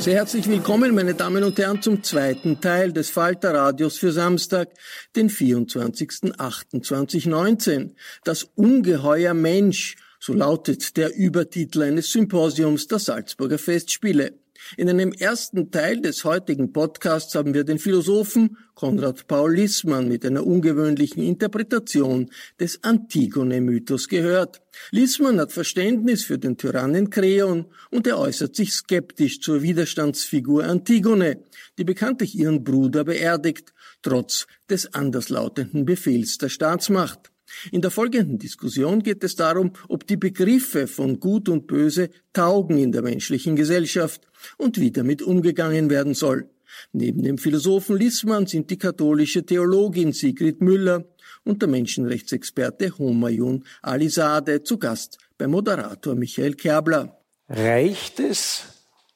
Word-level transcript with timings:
Sehr 0.00 0.14
herzlich 0.14 0.48
willkommen, 0.48 0.94
meine 0.94 1.14
Damen 1.14 1.44
und 1.44 1.58
Herren, 1.58 1.82
zum 1.82 2.02
zweiten 2.02 2.62
Teil 2.62 2.94
des 2.94 3.10
Falter 3.10 3.52
Radios 3.52 3.98
für 3.98 4.12
Samstag, 4.12 4.70
den 5.14 5.28
24.08.2019. 5.28 7.90
Das 8.24 8.44
Ungeheuer 8.54 9.34
Mensch 9.34 9.96
so 10.18 10.32
lautet 10.32 10.96
der 10.96 11.14
Übertitel 11.14 11.82
eines 11.82 12.12
Symposiums 12.12 12.86
der 12.86 12.98
Salzburger 12.98 13.58
Festspiele. 13.58 14.39
In 14.76 14.88
einem 14.88 15.12
ersten 15.12 15.70
Teil 15.70 16.00
des 16.00 16.24
heutigen 16.24 16.72
Podcasts 16.72 17.34
haben 17.34 17.54
wir 17.54 17.64
den 17.64 17.78
Philosophen 17.78 18.56
Konrad 18.74 19.26
Paul 19.26 19.56
Lissmann 19.56 20.08
mit 20.08 20.24
einer 20.24 20.46
ungewöhnlichen 20.46 21.22
Interpretation 21.22 22.30
des 22.58 22.82
Antigone-Mythos 22.84 24.08
gehört. 24.08 24.62
Lissmann 24.92 25.40
hat 25.40 25.52
Verständnis 25.52 26.24
für 26.24 26.38
den 26.38 26.56
Tyrannen 26.56 27.10
Kreon 27.10 27.66
und 27.90 28.06
er 28.06 28.18
äußert 28.18 28.54
sich 28.54 28.72
skeptisch 28.72 29.40
zur 29.40 29.62
Widerstandsfigur 29.62 30.64
Antigone, 30.64 31.42
die 31.76 31.84
bekanntlich 31.84 32.34
ihren 32.36 32.62
Bruder 32.62 33.04
beerdigt, 33.04 33.74
trotz 34.02 34.46
des 34.68 34.94
anderslautenden 34.94 35.84
Befehls 35.84 36.38
der 36.38 36.48
Staatsmacht. 36.48 37.29
In 37.72 37.80
der 37.80 37.90
folgenden 37.90 38.38
Diskussion 38.38 39.02
geht 39.02 39.22
es 39.24 39.36
darum, 39.36 39.72
ob 39.88 40.06
die 40.06 40.16
Begriffe 40.16 40.86
von 40.86 41.20
Gut 41.20 41.48
und 41.48 41.66
Böse 41.66 42.10
taugen 42.32 42.78
in 42.78 42.92
der 42.92 43.02
menschlichen 43.02 43.56
Gesellschaft 43.56 44.22
und 44.56 44.78
wie 44.80 44.90
damit 44.90 45.22
umgegangen 45.22 45.90
werden 45.90 46.14
soll. 46.14 46.48
Neben 46.92 47.22
dem 47.22 47.38
Philosophen 47.38 47.96
Lissmann 47.96 48.46
sind 48.46 48.70
die 48.70 48.78
katholische 48.78 49.44
Theologin 49.44 50.12
Sigrid 50.12 50.60
Müller 50.60 51.04
und 51.44 51.62
der 51.62 51.68
Menschenrechtsexperte 51.68 52.96
Homayun 52.98 53.64
Alisade 53.82 54.62
zu 54.62 54.78
Gast 54.78 55.18
bei 55.36 55.46
Moderator 55.46 56.14
Michael 56.14 56.54
Kerbler. 56.54 57.18
Reicht 57.48 58.20
es, 58.20 58.64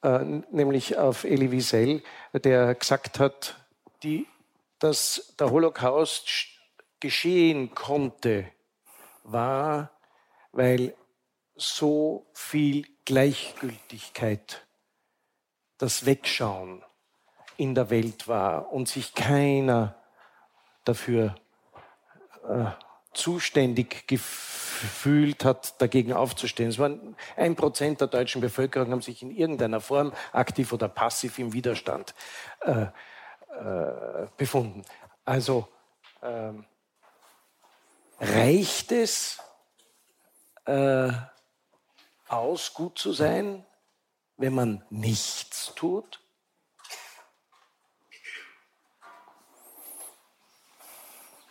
äh, 0.02 0.42
nämlich 0.50 0.96
auf 0.96 1.24
Elie 1.24 1.50
Wiesel, 1.50 2.02
der 2.32 2.74
gesagt 2.74 3.20
hat, 3.20 3.56
die, 4.02 4.26
dass 4.80 5.34
der 5.38 5.50
Holocaust 5.50 6.53
geschehen 7.04 7.74
konnte, 7.74 8.46
war, 9.24 9.90
weil 10.52 10.94
so 11.54 12.24
viel 12.32 12.86
Gleichgültigkeit, 13.04 14.66
das 15.76 16.06
Wegschauen 16.06 16.82
in 17.58 17.74
der 17.74 17.90
Welt 17.90 18.26
war 18.26 18.72
und 18.72 18.88
sich 18.88 19.14
keiner 19.14 19.96
dafür 20.84 21.34
äh, 22.48 22.70
zuständig 23.12 24.08
gefühlt 24.08 25.44
hat, 25.44 25.78
dagegen 25.82 26.14
aufzustehen. 26.14 26.70
Es 26.70 26.78
waren 26.78 27.16
ein 27.36 27.54
Prozent 27.54 28.00
der 28.00 28.08
deutschen 28.08 28.40
Bevölkerung 28.40 28.92
haben 28.92 29.02
sich 29.02 29.20
in 29.20 29.30
irgendeiner 29.30 29.82
Form 29.82 30.14
aktiv 30.32 30.72
oder 30.72 30.88
passiv 30.88 31.38
im 31.38 31.52
Widerstand 31.52 32.14
äh, 32.62 32.86
äh, 33.60 34.26
befunden. 34.38 34.86
Also 35.26 35.68
ähm, 36.22 36.64
Reicht 38.20 38.92
es 38.92 39.38
äh, 40.66 41.10
aus, 42.28 42.72
gut 42.74 42.98
zu 42.98 43.12
sein, 43.12 43.66
wenn 44.36 44.54
man 44.54 44.84
nichts 44.90 45.72
tut? 45.74 46.20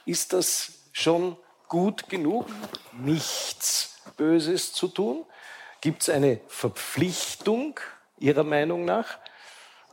Ist 0.05 0.33
das 0.33 0.73
schon 0.91 1.37
gut 1.67 2.09
genug, 2.09 2.47
nichts 2.91 4.01
Böses 4.17 4.73
zu 4.73 4.87
tun? 4.87 5.25
Gibt 5.81 6.03
es 6.03 6.09
eine 6.09 6.39
Verpflichtung 6.47 7.79
Ihrer 8.19 8.43
Meinung 8.43 8.85
nach, 8.85 9.19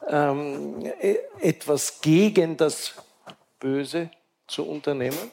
ähm, 0.07 0.85
e-, 0.85 1.19
etwas 1.41 2.01
gegen 2.01 2.57
das 2.57 2.95
Böse 3.59 4.11
zu 4.47 4.67
unternehmen? 4.67 5.31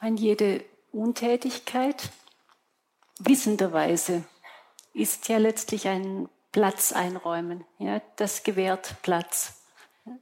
An 0.00 0.16
jede 0.16 0.64
Untätigkeit 0.92 2.10
wissenderweise 3.18 4.24
ist 4.94 5.28
ja 5.28 5.38
letztlich 5.38 5.88
ein 5.88 6.28
Platz 6.52 6.92
einräumen. 6.92 7.64
Ja, 7.78 8.00
das 8.16 8.42
gewährt 8.42 8.96
Platz. 9.02 9.62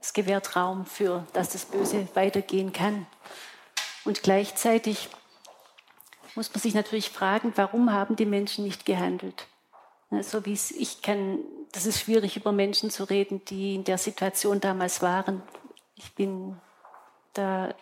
Es 0.00 0.12
gewährt 0.12 0.56
Raum 0.56 0.86
für, 0.86 1.26
dass 1.32 1.50
das 1.50 1.66
Böse 1.66 2.08
weitergehen 2.14 2.72
kann. 2.72 3.06
Und 4.04 4.22
gleichzeitig 4.22 5.08
muss 6.34 6.52
man 6.52 6.60
sich 6.60 6.74
natürlich 6.74 7.10
fragen, 7.10 7.52
warum 7.56 7.92
haben 7.92 8.16
die 8.16 8.26
Menschen 8.26 8.64
nicht 8.64 8.86
gehandelt? 8.86 9.46
So 10.22 10.44
wie 10.46 10.52
es 10.52 10.70
ich 10.70 11.02
kann, 11.02 11.38
das 11.72 11.86
ist 11.86 12.00
schwierig 12.00 12.36
über 12.36 12.52
Menschen 12.52 12.90
zu 12.90 13.04
reden, 13.04 13.44
die 13.44 13.74
in 13.74 13.84
der 13.84 13.98
Situation 13.98 14.60
damals 14.60 15.02
waren. 15.02 15.42
Ich 15.96 16.14
bin 16.14 16.60
da 17.34 17.74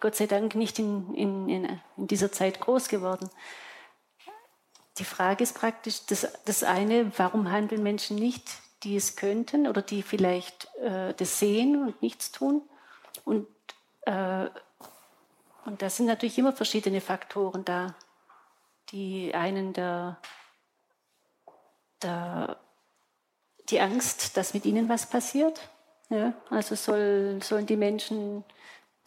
Gott 0.00 0.14
sei 0.14 0.26
Dank 0.26 0.54
nicht 0.54 0.78
in, 0.78 1.14
in, 1.14 1.48
in, 1.48 1.80
in 1.96 2.06
dieser 2.06 2.30
Zeit 2.30 2.60
groß 2.60 2.88
geworden. 2.88 3.28
Die 4.98 5.04
Frage 5.04 5.44
ist 5.44 5.54
praktisch, 5.56 6.06
das, 6.06 6.26
das 6.44 6.62
eine, 6.62 7.12
warum 7.18 7.50
handeln 7.50 7.82
Menschen 7.82 8.16
nicht, 8.16 8.48
die 8.82 8.96
es 8.96 9.16
könnten 9.16 9.66
oder 9.66 9.82
die 9.82 10.02
vielleicht 10.02 10.68
äh, 10.76 11.14
das 11.14 11.38
sehen 11.38 11.82
und 11.82 12.02
nichts 12.02 12.32
tun? 12.32 12.62
Und, 13.24 13.46
äh, 14.02 14.48
und 15.64 15.82
da 15.82 15.90
sind 15.90 16.06
natürlich 16.06 16.38
immer 16.38 16.52
verschiedene 16.52 17.00
Faktoren 17.00 17.64
da. 17.64 17.94
Die 18.90 19.34
einen 19.34 19.72
der, 19.72 20.18
der 22.02 22.58
die 23.70 23.80
Angst, 23.80 24.36
dass 24.36 24.54
mit 24.54 24.64
ihnen 24.64 24.88
was 24.88 25.08
passiert. 25.08 25.68
Ja, 26.10 26.32
also 26.48 26.74
soll, 26.74 27.38
sollen 27.42 27.66
die 27.66 27.76
Menschen 27.76 28.44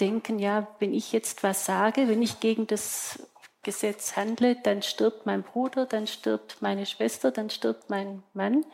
denken, 0.01 0.39
ja, 0.39 0.67
wenn 0.79 0.93
ich 0.93 1.11
jetzt 1.11 1.43
was 1.43 1.65
sage, 1.65 2.09
wenn 2.09 2.21
ich 2.21 2.39
gegen 2.39 2.67
das 2.67 3.19
Gesetz 3.63 4.15
handle, 4.15 4.55
dann 4.55 4.81
stirbt 4.81 5.27
mein 5.27 5.43
Bruder, 5.43 5.85
dann 5.85 6.07
stirbt 6.07 6.61
meine 6.61 6.87
Schwester, 6.87 7.31
dann 7.31 7.51
stirbt 7.51 7.89
mein 7.89 8.23
Mann. 8.33 8.65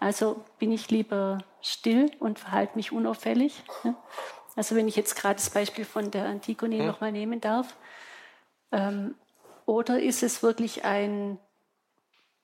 Also 0.00 0.44
bin 0.58 0.70
ich 0.70 0.90
lieber 0.90 1.38
still 1.62 2.10
und 2.20 2.38
verhalte 2.38 2.76
mich 2.76 2.92
unauffällig. 2.92 3.62
Also 4.56 4.76
wenn 4.76 4.86
ich 4.86 4.94
jetzt 4.94 5.16
gerade 5.16 5.34
das 5.34 5.50
Beispiel 5.50 5.84
von 5.84 6.12
der 6.12 6.26
Antigone 6.26 6.76
ja. 6.76 6.86
nochmal 6.86 7.10
nehmen 7.10 7.40
darf. 7.40 7.74
Ähm, 8.70 9.16
oder 9.66 10.00
ist 10.00 10.22
es 10.22 10.44
wirklich 10.44 10.84
ein 10.84 11.38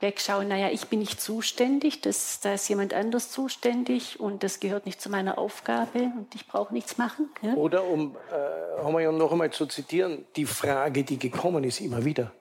wegschauen, 0.00 0.48
naja, 0.48 0.68
ich 0.70 0.88
bin 0.88 0.98
nicht 0.98 1.20
zuständig, 1.20 2.00
das, 2.00 2.40
da 2.40 2.54
ist 2.54 2.68
jemand 2.68 2.94
anders 2.94 3.30
zuständig 3.30 4.18
und 4.18 4.42
das 4.42 4.60
gehört 4.60 4.86
nicht 4.86 5.00
zu 5.00 5.10
meiner 5.10 5.38
Aufgabe 5.38 6.10
und 6.16 6.34
ich 6.34 6.46
brauche 6.48 6.72
nichts 6.72 6.98
machen. 6.98 7.28
Ja? 7.42 7.54
Oder 7.54 7.84
um 7.84 8.16
äh, 8.30 8.82
Homayon 8.82 9.18
noch 9.18 9.32
einmal 9.32 9.50
zu 9.50 9.66
zitieren, 9.66 10.24
die 10.36 10.46
Frage, 10.46 11.04
die 11.04 11.18
gekommen 11.18 11.64
ist 11.64 11.80
immer 11.80 12.04
wieder, 12.04 12.32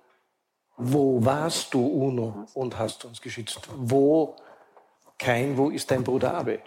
wo 0.77 1.23
warst 1.23 1.73
du, 1.73 1.85
UNO, 1.85 2.45
und 2.53 2.79
hast 2.79 3.03
uns 3.03 3.21
geschützt? 3.21 3.59
Wo, 3.75 4.35
kein, 5.17 5.57
wo 5.57 5.69
ist 5.69 5.91
dein 5.91 6.03
Bruder 6.03 6.33
Abe? 6.33 6.59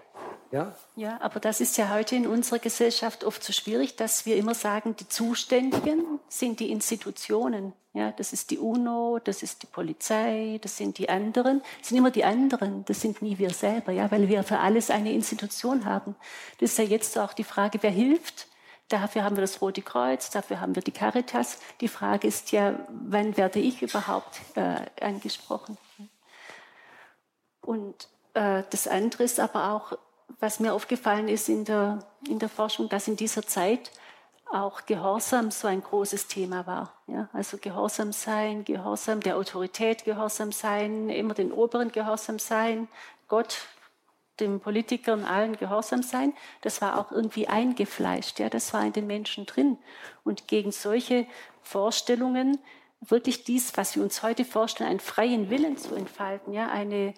Ja? 0.52 0.75
ja, 0.96 1.19
aber 1.22 1.40
das 1.40 1.62
ist 1.62 1.78
ja 1.78 1.88
heute 1.88 2.14
in 2.14 2.26
unserer 2.26 2.58
Gesellschaft 2.58 3.25
oft 3.25 3.43
so 3.43 3.54
schwierig, 3.54 3.96
dass 3.96 4.26
wir 4.26 4.37
immer 4.37 4.54
sagen, 4.54 4.94
die 4.96 5.08
Zuständigen 5.08 6.20
sind 6.28 6.60
die 6.60 6.70
Institutionen. 6.70 7.72
Ja, 7.94 8.12
das 8.12 8.34
ist 8.34 8.50
die 8.50 8.58
UNO, 8.58 9.19
das 9.22 9.43
ist 9.43 9.62
die 9.62 9.66
Polizei, 9.66 10.58
das 10.62 10.76
sind 10.76 10.99
die 10.99 11.08
anderen. 11.08 11.62
Das 11.81 11.88
sind 11.88 11.99
immer 11.99 12.10
die 12.10 12.25
anderen, 12.25 12.84
das 12.84 13.00
sind 13.00 13.22
nie 13.22 13.38
wir 13.38 13.50
selber, 13.50 13.93
ja, 13.93 14.10
weil 14.10 14.28
wir 14.28 14.43
für 14.44 14.58
alles 14.58 14.90
eine 14.90 15.12
Institution 15.12 15.87
haben. 15.87 16.16
Das 16.58 16.72
ist 16.72 16.78
ja 16.78 16.84
jetzt 16.84 17.19
auch 17.19 17.32
die 17.32 17.44
Frage, 17.44 17.78
wer 17.82 17.90
hilft? 17.90 18.46
Dafür 18.88 19.25
haben 19.25 19.37
wir 19.37 19.40
das 19.40 19.62
Rote 19.62 19.81
Kreuz, 19.81 20.28
dafür 20.28 20.60
haben 20.60 20.75
wir 20.75 20.82
die 20.82 20.90
Caritas. 20.90 21.58
Die 21.81 21.88
Frage 21.88 22.28
ist 22.28 22.52
ja, 22.52 22.78
wann 22.90 23.38
werde 23.38 23.58
ich 23.58 23.81
überhaupt 23.81 24.40
äh, 24.55 24.76
angesprochen? 25.02 25.78
Und 27.62 28.08
äh, 28.34 28.64
das 28.69 28.87
andere 28.87 29.22
ist 29.22 29.40
aber 29.40 29.72
auch, 29.72 29.96
was 30.42 30.58
mir 30.58 30.74
aufgefallen 30.74 31.28
ist 31.28 31.48
in 31.48 31.64
der, 31.64 32.00
in 32.28 32.40
der 32.40 32.48
Forschung, 32.48 32.88
dass 32.88 33.06
in 33.06 33.14
dieser 33.14 33.46
Zeit 33.46 33.92
auch 34.50 34.84
Gehorsam 34.86 35.52
so 35.52 35.68
ein 35.68 35.82
großes 35.82 36.26
Thema 36.26 36.66
war. 36.66 36.92
Ja, 37.06 37.28
also 37.32 37.58
Gehorsam 37.58 38.12
sein, 38.12 38.64
Gehorsam 38.64 39.20
der 39.20 39.36
Autorität, 39.36 40.04
Gehorsam 40.04 40.50
sein, 40.50 41.08
immer 41.10 41.34
den 41.34 41.52
Oberen 41.52 41.92
Gehorsam 41.92 42.40
sein, 42.40 42.88
Gott, 43.28 43.56
den 44.40 44.58
Politikern, 44.58 45.24
allen 45.24 45.56
Gehorsam 45.56 46.02
sein. 46.02 46.34
Das 46.62 46.82
war 46.82 46.98
auch 46.98 47.12
irgendwie 47.12 47.46
eingefleischt. 47.46 48.40
Ja, 48.40 48.50
das 48.50 48.74
war 48.74 48.84
in 48.84 48.92
den 48.92 49.06
Menschen 49.06 49.46
drin. 49.46 49.78
Und 50.24 50.48
gegen 50.48 50.72
solche 50.72 51.26
Vorstellungen 51.62 52.58
wirklich 53.00 53.44
dies, 53.44 53.76
was 53.76 53.94
wir 53.94 54.02
uns 54.02 54.24
heute 54.24 54.44
vorstellen, 54.44 54.90
einen 54.90 55.00
freien 55.00 55.50
Willen 55.50 55.76
zu 55.76 55.94
entfalten, 55.94 56.52
ja, 56.52 56.68
eine 56.68 57.14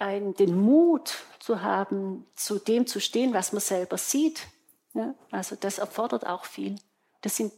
ein, 0.00 0.34
den 0.34 0.60
Mut 0.60 1.18
zu 1.38 1.62
haben, 1.62 2.26
zu 2.34 2.58
dem 2.58 2.86
zu 2.86 3.00
stehen, 3.00 3.34
was 3.34 3.52
man 3.52 3.60
selber 3.60 3.98
sieht. 3.98 4.46
Ja, 4.94 5.14
also 5.30 5.56
das 5.56 5.78
erfordert 5.78 6.26
auch 6.26 6.44
viel. 6.44 6.76
Das 7.22 7.36
sind, 7.36 7.52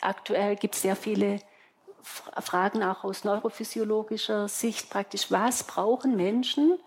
aktuell 0.00 0.56
gibt 0.56 0.74
es 0.74 0.82
sehr 0.82 0.96
viele 0.96 1.40
Fragen 2.02 2.82
auch 2.82 3.02
aus 3.02 3.24
neurophysiologischer 3.24 4.48
Sicht 4.48 4.90
praktisch. 4.90 5.30
Was 5.30 5.64
brauchen 5.64 6.16
Menschen, 6.16 6.78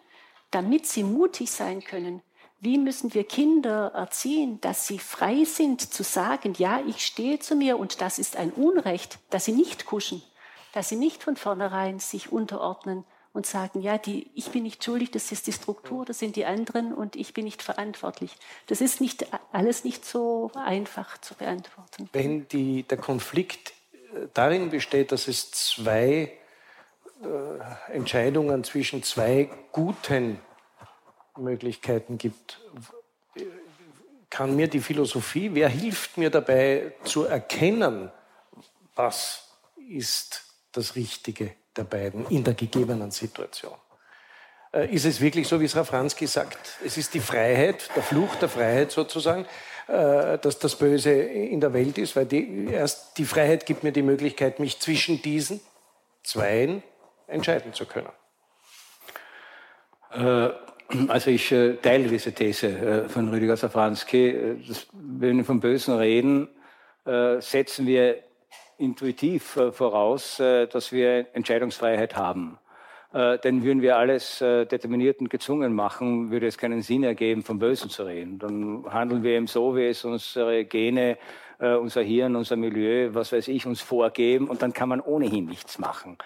damit 0.51 0.85
sie 0.85 1.03
mutig 1.03 1.51
sein 1.51 1.83
können? 1.83 2.21
Wie 2.61 2.77
müssen 2.77 3.13
wir 3.13 3.23
Kinder 3.23 3.91
erziehen, 3.93 4.59
dass 4.61 4.85
sie 4.85 4.99
frei 4.99 5.45
sind 5.45 5.81
zu 5.93 6.03
sagen, 6.03 6.53
ja, 6.57 6.81
ich 6.85 7.05
stehe 7.05 7.39
zu 7.39 7.55
mir 7.55 7.79
und 7.79 8.01
das 8.01 8.19
ist 8.19 8.35
ein 8.35 8.51
Unrecht, 8.51 9.19
dass 9.29 9.45
sie 9.45 9.53
nicht 9.53 9.85
kuschen, 9.85 10.21
dass 10.73 10.89
sie 10.89 10.97
nicht 10.97 11.23
von 11.23 11.37
vornherein 11.37 11.99
sich 11.99 12.31
unterordnen, 12.31 13.05
und 13.33 13.45
sagen, 13.45 13.81
ja, 13.81 13.97
die, 13.97 14.29
ich 14.33 14.49
bin 14.49 14.63
nicht 14.63 14.83
schuldig, 14.83 15.11
das 15.11 15.31
ist 15.31 15.47
die 15.47 15.53
Struktur, 15.53 16.05
das 16.05 16.19
sind 16.19 16.35
die 16.35 16.45
anderen 16.45 16.93
und 16.93 17.15
ich 17.15 17.33
bin 17.33 17.45
nicht 17.45 17.61
verantwortlich. 17.61 18.35
Das 18.67 18.81
ist 18.81 19.01
nicht, 19.01 19.27
alles 19.51 19.83
nicht 19.83 20.03
so 20.05 20.51
einfach 20.55 21.19
zu 21.19 21.35
beantworten. 21.35 22.09
Wenn 22.11 22.47
die, 22.47 22.83
der 22.83 22.97
Konflikt 22.97 23.71
äh, 24.13 24.27
darin 24.33 24.69
besteht, 24.69 25.11
dass 25.11 25.27
es 25.27 25.51
zwei 25.51 26.31
äh, 27.21 27.93
Entscheidungen 27.93 28.63
zwischen 28.63 29.03
zwei 29.03 29.49
guten 29.71 30.39
Möglichkeiten 31.37 32.17
gibt, 32.17 32.59
kann 34.29 34.55
mir 34.55 34.67
die 34.67 34.79
Philosophie, 34.79 35.51
wer 35.53 35.69
hilft 35.69 36.17
mir 36.17 36.29
dabei 36.29 36.93
zu 37.03 37.23
erkennen, 37.23 38.11
was 38.95 39.49
ist 39.89 40.43
das 40.71 40.95
Richtige? 40.95 41.55
Der 41.79 41.85
beiden 41.85 42.27
in 42.27 42.43
der 42.43 42.53
gegebenen 42.53 43.11
Situation. 43.11 43.75
Äh, 44.73 44.93
ist 44.93 45.05
es 45.05 45.19
wirklich 45.21 45.47
so, 45.47 45.59
wie 45.59 45.65
es 45.65 45.75
Rafranski 45.75 46.27
sagt? 46.27 46.77
Es 46.85 46.97
ist 46.97 47.13
die 47.13 47.19
Freiheit, 47.19 47.89
der 47.95 48.03
Fluch 48.03 48.35
der 48.35 48.49
Freiheit 48.49 48.91
sozusagen, 48.91 49.45
äh, 49.87 50.37
dass 50.37 50.59
das 50.59 50.75
Böse 50.75 51.11
in 51.11 51.59
der 51.61 51.73
Welt 51.73 51.97
ist, 51.97 52.15
weil 52.15 52.25
die, 52.25 52.67
erst 52.71 53.17
die 53.17 53.25
Freiheit 53.25 53.65
gibt 53.65 53.83
mir 53.83 53.91
die 53.91 54.03
Möglichkeit, 54.03 54.59
mich 54.59 54.79
zwischen 54.79 55.21
diesen 55.21 55.61
Zweien 56.23 56.83
entscheiden 57.27 57.73
zu 57.73 57.85
können. 57.85 58.09
Äh, 60.11 60.49
also 61.07 61.29
ich 61.29 61.49
teile 61.49 62.07
diese 62.07 62.33
These 62.33 63.05
von 63.09 63.29
Rüdiger 63.29 63.55
Safranski. 63.55 64.57
wenn 64.91 65.37
wir 65.37 65.45
vom 65.45 65.59
Bösen 65.59 65.95
reden, 65.95 66.49
setzen 67.05 67.85
wir 67.85 68.23
intuitiv 68.79 69.57
äh, 69.57 69.71
voraus, 69.71 70.39
äh, 70.39 70.67
dass 70.67 70.91
wir 70.91 71.27
Entscheidungsfreiheit 71.33 72.15
haben. 72.15 72.57
Äh, 73.13 73.37
denn 73.39 73.63
würden 73.63 73.81
wir 73.81 73.97
alles 73.97 74.39
determiniert 74.39 75.19
und 75.19 75.29
gezwungen 75.29 75.73
machen, 75.73 76.31
würde 76.31 76.47
es 76.47 76.57
keinen 76.57 76.81
Sinn 76.81 77.03
ergeben, 77.03 77.43
vom 77.43 77.59
Bösen 77.59 77.89
zu 77.89 78.03
reden. 78.03 78.39
Dann 78.39 78.85
handeln 78.89 79.23
wir 79.23 79.31
eben 79.31 79.47
so, 79.47 79.75
wie 79.75 79.87
es 79.87 80.05
unsere 80.05 80.65
Gene, 80.65 81.17
unser 81.57 82.01
Hirn, 82.01 82.37
unser 82.37 82.55
Milieu, 82.55 83.09
was 83.13 83.33
weiß 83.33 83.49
ich, 83.49 83.65
uns 83.65 83.81
vorgeben 83.81 84.47
und 84.47 84.61
dann 84.61 84.71
kann 84.71 84.87
man 84.87 85.01
ohnehin 85.01 85.45
nichts 85.45 85.77
machen. 85.77 86.17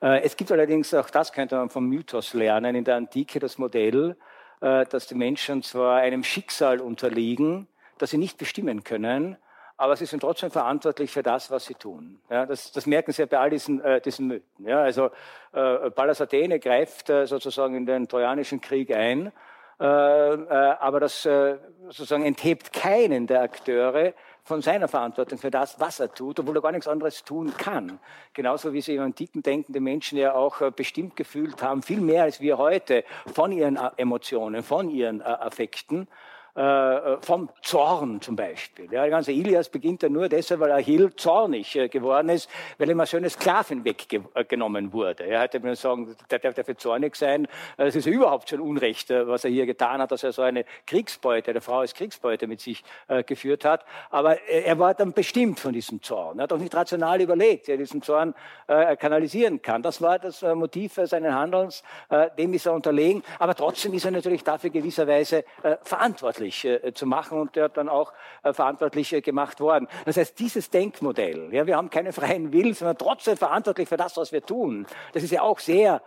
Es 0.00 0.36
gibt 0.36 0.50
allerdings, 0.50 0.92
auch 0.92 1.08
das 1.08 1.32
könnte 1.32 1.54
man 1.54 1.70
vom 1.70 1.86
Mythos 1.86 2.34
lernen, 2.34 2.74
in 2.74 2.82
der 2.82 2.96
Antike 2.96 3.38
das 3.38 3.58
Modell, 3.58 4.16
dass 4.58 5.06
die 5.06 5.14
Menschen 5.14 5.62
zwar 5.62 5.98
einem 5.98 6.24
Schicksal 6.24 6.80
unterliegen, 6.80 7.68
das 7.98 8.10
sie 8.10 8.18
nicht 8.18 8.38
bestimmen 8.38 8.82
können, 8.82 9.36
aber 9.82 9.96
sie 9.96 10.06
sind 10.06 10.20
trotzdem 10.20 10.52
verantwortlich 10.52 11.10
für 11.10 11.24
das, 11.24 11.50
was 11.50 11.64
sie 11.64 11.74
tun. 11.74 12.20
Ja, 12.30 12.46
das, 12.46 12.70
das 12.70 12.86
merken 12.86 13.10
Sie 13.10 13.22
ja 13.22 13.26
bei 13.26 13.40
all 13.40 13.50
diesen, 13.50 13.80
äh, 13.80 14.00
diesen 14.00 14.28
Mythen. 14.28 14.64
Ja, 14.64 14.80
also 14.80 15.10
äh, 15.52 15.90
Pallas 15.90 16.20
Athene 16.20 16.60
greift 16.60 17.10
äh, 17.10 17.26
sozusagen 17.26 17.74
in 17.74 17.84
den 17.84 18.06
Trojanischen 18.06 18.60
Krieg 18.60 18.94
ein, 18.94 19.32
äh, 19.80 19.84
äh, 19.84 20.76
aber 20.78 21.00
das 21.00 21.26
äh, 21.26 21.56
sozusagen 21.86 22.24
enthebt 22.24 22.72
keinen 22.72 23.26
der 23.26 23.42
Akteure 23.42 24.12
von 24.44 24.62
seiner 24.62 24.86
Verantwortung 24.86 25.38
für 25.38 25.50
das, 25.50 25.80
was 25.80 25.98
er 25.98 26.14
tut, 26.14 26.38
obwohl 26.38 26.58
er 26.58 26.62
gar 26.62 26.70
nichts 26.70 26.86
anderes 26.86 27.24
tun 27.24 27.52
kann. 27.56 27.98
Genauso 28.34 28.72
wie 28.72 28.82
sie 28.82 28.94
im 28.94 29.02
antiken 29.02 29.42
denkende 29.42 29.80
Menschen 29.80 30.16
ja 30.16 30.34
auch 30.34 30.60
bestimmt 30.70 31.16
gefühlt 31.16 31.60
haben, 31.60 31.82
viel 31.82 32.00
mehr 32.00 32.22
als 32.22 32.40
wir 32.40 32.56
heute, 32.56 33.02
von 33.34 33.50
ihren 33.50 33.76
Emotionen, 33.96 34.62
von 34.62 34.90
ihren 34.90 35.22
Affekten. 35.22 36.06
Äh, 36.54 37.16
vom 37.22 37.48
Zorn 37.62 38.20
zum 38.20 38.36
Beispiel. 38.36 38.84
Ja, 38.92 39.00
der 39.00 39.08
ganze 39.08 39.32
Ilias 39.32 39.70
beginnt 39.70 40.02
ja 40.02 40.10
nur 40.10 40.28
deshalb, 40.28 40.60
weil 40.60 40.72
Achill 40.72 41.16
zornig 41.16 41.74
äh, 41.76 41.88
geworden 41.88 42.28
ist, 42.28 42.50
weil 42.76 42.90
ihm 42.90 43.00
eine 43.00 43.06
schöne 43.06 43.30
Sklavin 43.30 43.86
weggenommen 43.86 44.92
wurde. 44.92 45.24
Er 45.24 45.40
hätte 45.40 45.60
mir 45.60 45.74
sagen, 45.76 46.14
der 46.30 46.40
darf 46.40 46.52
dafür 46.52 46.76
zornig 46.76 47.16
sein. 47.16 47.46
Äh, 47.78 47.86
es 47.86 47.96
ist 47.96 48.04
überhaupt 48.04 48.50
schon 48.50 48.60
Unrecht, 48.60 49.08
was 49.08 49.46
er 49.46 49.50
hier 49.50 49.64
getan 49.64 50.02
hat, 50.02 50.12
dass 50.12 50.24
er 50.24 50.32
so 50.32 50.42
eine 50.42 50.66
Kriegsbeute, 50.86 51.52
eine 51.52 51.62
Frau 51.62 51.78
als 51.78 51.94
Kriegsbeute 51.94 52.46
mit 52.46 52.60
sich 52.60 52.84
geführt 53.26 53.64
hat. 53.64 53.86
Aber 54.10 54.42
er 54.42 54.78
war 54.78 54.92
dann 54.92 55.14
bestimmt 55.14 55.58
von 55.58 55.72
diesem 55.72 56.02
Zorn. 56.02 56.38
Er 56.38 56.42
hat 56.44 56.52
auch 56.52 56.58
nicht 56.58 56.74
rational 56.74 57.20
überlegt, 57.20 57.68
wie 57.68 57.72
er 57.72 57.78
diesen 57.78 58.02
Zorn 58.02 58.34
kanalisieren 58.66 59.62
kann. 59.62 59.82
Das 59.82 60.02
war 60.02 60.18
das 60.18 60.42
Motiv 60.42 60.94
seines 60.94 61.32
Handelns, 61.32 61.82
dem 62.38 62.54
ist 62.54 62.66
er 62.66 62.74
unterlegen. 62.74 63.22
Aber 63.38 63.54
trotzdem 63.54 63.94
ist 63.94 64.04
er 64.04 64.10
natürlich 64.10 64.44
dafür 64.44 64.70
gewisserweise 64.70 65.44
verantwortlich 65.82 66.41
verantwortlich 66.42 66.64
äh, 66.64 66.92
zu 66.94 67.06
machen 67.06 67.40
und 67.40 67.56
der 67.56 67.68
dann 67.68 67.88
auch 67.88 68.12
äh, 68.42 68.52
verantwortlich 68.52 69.12
äh, 69.12 69.20
gemacht 69.20 69.60
worden. 69.60 69.88
Das 70.04 70.16
heißt, 70.16 70.38
dieses 70.38 70.70
Denkmodell, 70.70 71.52
ja, 71.52 71.66
wir 71.66 71.76
haben 71.76 71.90
keine 71.90 72.12
freien 72.12 72.52
Willen, 72.52 72.74
sondern 72.74 72.98
trotzdem 72.98 73.36
verantwortlich 73.36 73.88
für 73.88 73.96
das, 73.96 74.16
was 74.16 74.32
wir 74.32 74.44
tun. 74.44 74.86
Das 75.12 75.22
ist 75.22 75.30
ja 75.30 75.42
auch 75.42 75.58
sehr 75.58 76.02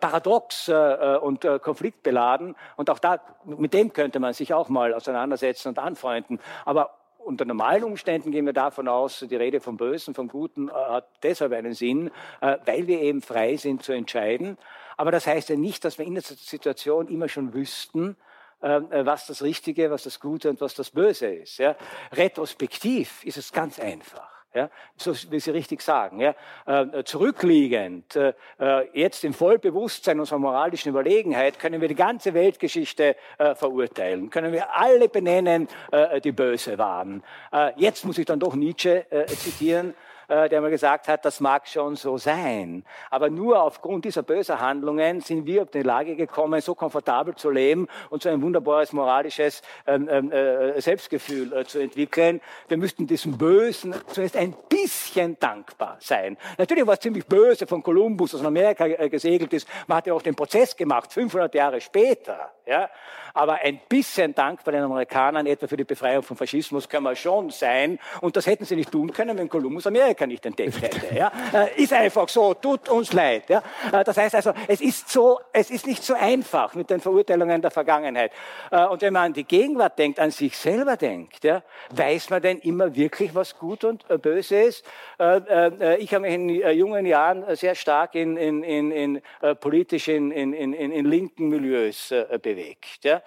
paradox 0.00 0.68
und 0.68 1.40
konfliktbeladen. 1.62 2.54
Und 2.76 2.90
auch 2.90 3.00
da, 3.00 3.18
mit 3.44 3.74
dem 3.74 3.92
könnte 3.92 4.20
man 4.20 4.32
sich 4.32 4.54
auch 4.54 4.68
mal 4.68 4.94
auseinandersetzen 4.94 5.70
und 5.70 5.78
anfreunden. 5.80 6.38
Aber 6.64 6.94
unter 7.18 7.44
normalen 7.44 7.82
Umständen 7.82 8.30
gehen 8.30 8.46
wir 8.46 8.52
davon 8.52 8.86
aus, 8.86 9.26
die 9.28 9.36
Rede 9.36 9.60
vom 9.60 9.76
Bösen, 9.76 10.14
vom 10.14 10.28
Guten 10.28 10.70
hat 10.70 11.08
deshalb 11.24 11.52
einen 11.52 11.74
Sinn, 11.74 12.12
weil 12.40 12.86
wir 12.86 13.00
eben 13.00 13.20
frei 13.20 13.56
sind 13.56 13.82
zu 13.82 13.92
entscheiden. 13.92 14.58
Aber 14.96 15.10
das 15.10 15.26
heißt 15.26 15.48
ja 15.48 15.56
nicht, 15.56 15.84
dass 15.84 15.98
wir 15.98 16.06
in 16.06 16.14
der 16.14 16.22
Situation 16.22 17.08
immer 17.08 17.28
schon 17.28 17.52
wüssten, 17.52 18.12
äh, 18.12 18.33
was 18.64 19.26
das 19.26 19.42
Richtige, 19.42 19.90
was 19.90 20.04
das 20.04 20.20
Gute 20.20 20.48
und 20.48 20.60
was 20.60 20.74
das 20.74 20.90
Böse 20.90 21.26
ist. 21.26 21.58
Ja. 21.58 21.76
Retrospektiv 22.12 23.24
ist 23.24 23.36
es 23.36 23.52
ganz 23.52 23.78
einfach. 23.78 24.34
Ja, 24.54 24.70
so 24.96 25.12
wie 25.32 25.40
Sie 25.40 25.50
richtig 25.50 25.82
sagen, 25.82 26.20
ja, 26.20 26.32
äh, 26.64 27.02
zurückliegend, 27.02 28.14
äh, 28.14 28.34
äh, 28.60 28.86
jetzt 28.92 29.24
im 29.24 29.34
Vollbewusstsein 29.34 30.20
unserer 30.20 30.38
moralischen 30.38 30.90
Überlegenheit 30.90 31.58
können 31.58 31.80
wir 31.80 31.88
die 31.88 31.96
ganze 31.96 32.34
Weltgeschichte 32.34 33.16
äh, 33.38 33.56
verurteilen, 33.56 34.30
können 34.30 34.52
wir 34.52 34.76
alle 34.76 35.08
benennen, 35.08 35.66
äh, 35.90 36.20
die 36.20 36.30
böse 36.30 36.78
waren. 36.78 37.24
Äh, 37.52 37.72
jetzt 37.78 38.04
muss 38.04 38.16
ich 38.16 38.26
dann 38.26 38.38
doch 38.38 38.54
Nietzsche 38.54 39.04
zitieren, 39.26 39.90
äh, 39.90 39.94
der 40.28 40.60
mal 40.60 40.70
gesagt 40.70 41.08
hat, 41.08 41.24
das 41.24 41.40
mag 41.40 41.66
schon 41.66 41.96
so 41.96 42.18
sein. 42.18 42.84
Aber 43.10 43.30
nur 43.30 43.62
aufgrund 43.62 44.04
dieser 44.04 44.22
bösen 44.22 44.60
Handlungen 44.60 45.20
sind 45.20 45.46
wir 45.46 45.62
auf 45.62 45.70
die 45.70 45.82
Lage 45.82 46.16
gekommen, 46.16 46.60
so 46.60 46.74
komfortabel 46.74 47.34
zu 47.34 47.50
leben 47.50 47.88
und 48.10 48.22
so 48.22 48.28
ein 48.28 48.40
wunderbares 48.42 48.92
moralisches 48.92 49.62
ähm, 49.86 50.08
ähm, 50.10 50.32
äh, 50.32 50.80
Selbstgefühl 50.80 51.52
äh, 51.52 51.64
zu 51.64 51.78
entwickeln. 51.78 52.40
Wir 52.68 52.76
müssten 52.76 53.06
diesem 53.06 53.36
Bösen 53.36 53.94
zunächst 54.08 54.36
ein 54.36 54.54
bisschen 54.68 55.38
dankbar 55.38 55.96
sein. 56.00 56.36
Natürlich 56.58 56.86
war 56.86 56.94
es 56.94 57.00
ziemlich 57.00 57.26
böse 57.26 57.66
von 57.66 57.82
Kolumbus, 57.82 58.34
in 58.34 58.46
Amerika 58.46 58.86
äh, 58.86 59.08
gesegelt 59.08 59.52
ist. 59.52 59.68
Man 59.86 59.98
hat 59.98 60.06
ja 60.06 60.14
auch 60.14 60.22
den 60.22 60.34
Prozess 60.34 60.76
gemacht, 60.76 61.12
500 61.12 61.54
Jahre 61.54 61.80
später. 61.80 62.52
Ja? 62.66 62.88
Aber 63.36 63.54
ein 63.54 63.80
bisschen 63.88 64.32
dankbar 64.32 64.72
den 64.72 64.84
Amerikanern 64.84 65.46
etwa 65.46 65.66
für 65.66 65.76
die 65.76 65.84
Befreiung 65.84 66.22
vom 66.22 66.36
Faschismus 66.36 66.88
können 66.88 67.02
wir 67.02 67.16
schon 67.16 67.50
sein. 67.50 67.98
Und 68.20 68.36
das 68.36 68.46
hätten 68.46 68.64
sie 68.64 68.76
nicht 68.76 68.92
tun 68.92 69.12
können, 69.12 69.36
wenn 69.36 69.48
Kolumbus 69.48 69.88
Amerika 69.88 70.24
nicht 70.24 70.46
entdeckt 70.46 70.80
hätte. 70.80 71.12
Ja? 71.12 71.32
Äh, 71.52 71.82
ist 71.82 71.92
einfach 71.92 72.28
so, 72.28 72.54
tut 72.54 72.88
uns 72.88 73.12
leid. 73.12 73.50
Ja? 73.50 73.60
Äh, 73.92 74.04
das 74.04 74.16
heißt 74.16 74.36
also, 74.36 74.52
es 74.68 74.80
ist, 74.80 75.08
so, 75.08 75.40
es 75.52 75.70
ist 75.70 75.84
nicht 75.84 76.04
so 76.04 76.14
einfach 76.14 76.74
mit 76.76 76.88
den 76.90 77.00
Verurteilungen 77.00 77.60
der 77.60 77.72
Vergangenheit. 77.72 78.30
Äh, 78.70 78.84
und 78.84 79.02
wenn 79.02 79.12
man 79.12 79.24
an 79.24 79.32
die 79.32 79.44
Gegenwart 79.44 79.98
denkt, 79.98 80.20
an 80.20 80.30
sich 80.30 80.56
selber 80.56 80.96
denkt, 80.96 81.42
ja, 81.42 81.64
weiß 81.90 82.30
man 82.30 82.40
denn 82.40 82.58
immer 82.60 82.94
wirklich, 82.94 83.34
was 83.34 83.58
gut 83.58 83.82
und 83.82 84.06
böse 84.22 84.62
ist? 84.62 84.84
Ich 85.18 86.14
habe 86.14 86.20
mich 86.20 86.34
in 86.34 86.48
jungen 86.76 87.06
Jahren 87.06 87.56
sehr 87.56 87.74
stark 87.74 88.14
in, 88.14 88.36
in, 88.36 88.62
in, 88.62 88.90
in 88.90 89.22
politisch 89.60 90.08
in, 90.08 90.30
in, 90.30 90.52
in, 90.52 90.72
in 90.72 91.04
linken 91.04 91.48
Milieus 91.48 92.12
bewegt. 92.40 93.04
Ja? 93.04 93.22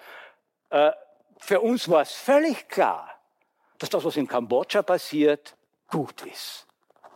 Für 1.38 1.60
uns 1.60 1.88
war 1.88 2.02
es 2.02 2.12
völlig 2.12 2.68
klar, 2.68 3.08
dass 3.78 3.90
das, 3.90 4.04
was 4.04 4.16
in 4.16 4.26
Kambodscha 4.26 4.82
passiert, 4.82 5.56
gut 5.88 6.26
ist. 6.26 6.66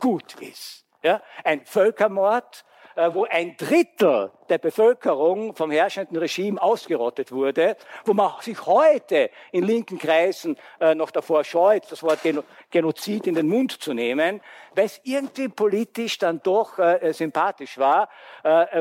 Gut 0.00 0.40
ist. 0.40 0.86
Ja? 1.02 1.22
Ein 1.44 1.64
Völkermord, 1.66 2.64
äh, 2.94 3.12
wo 3.12 3.24
ein 3.24 3.56
Drittel 3.56 4.32
der 4.48 4.58
Bevölkerung 4.58 5.54
vom 5.54 5.70
herrschenden 5.70 6.16
Regime 6.16 6.60
ausgerottet 6.60 7.32
wurde, 7.32 7.76
wo 8.04 8.12
man 8.12 8.32
sich 8.40 8.66
heute 8.66 9.30
in 9.50 9.64
linken 9.64 9.98
Kreisen 9.98 10.56
äh, 10.80 10.94
noch 10.94 11.10
davor 11.10 11.44
scheut, 11.44 11.90
das 11.90 12.02
Wort 12.02 12.20
Genozid 12.70 13.26
in 13.26 13.34
den 13.34 13.48
Mund 13.48 13.72
zu 13.72 13.94
nehmen, 13.94 14.40
weil 14.74 14.86
es 14.86 15.00
irgendwie 15.04 15.48
politisch 15.48 16.18
dann 16.18 16.40
doch 16.42 16.78
äh, 16.78 17.12
sympathisch 17.12 17.78
war. 17.78 18.08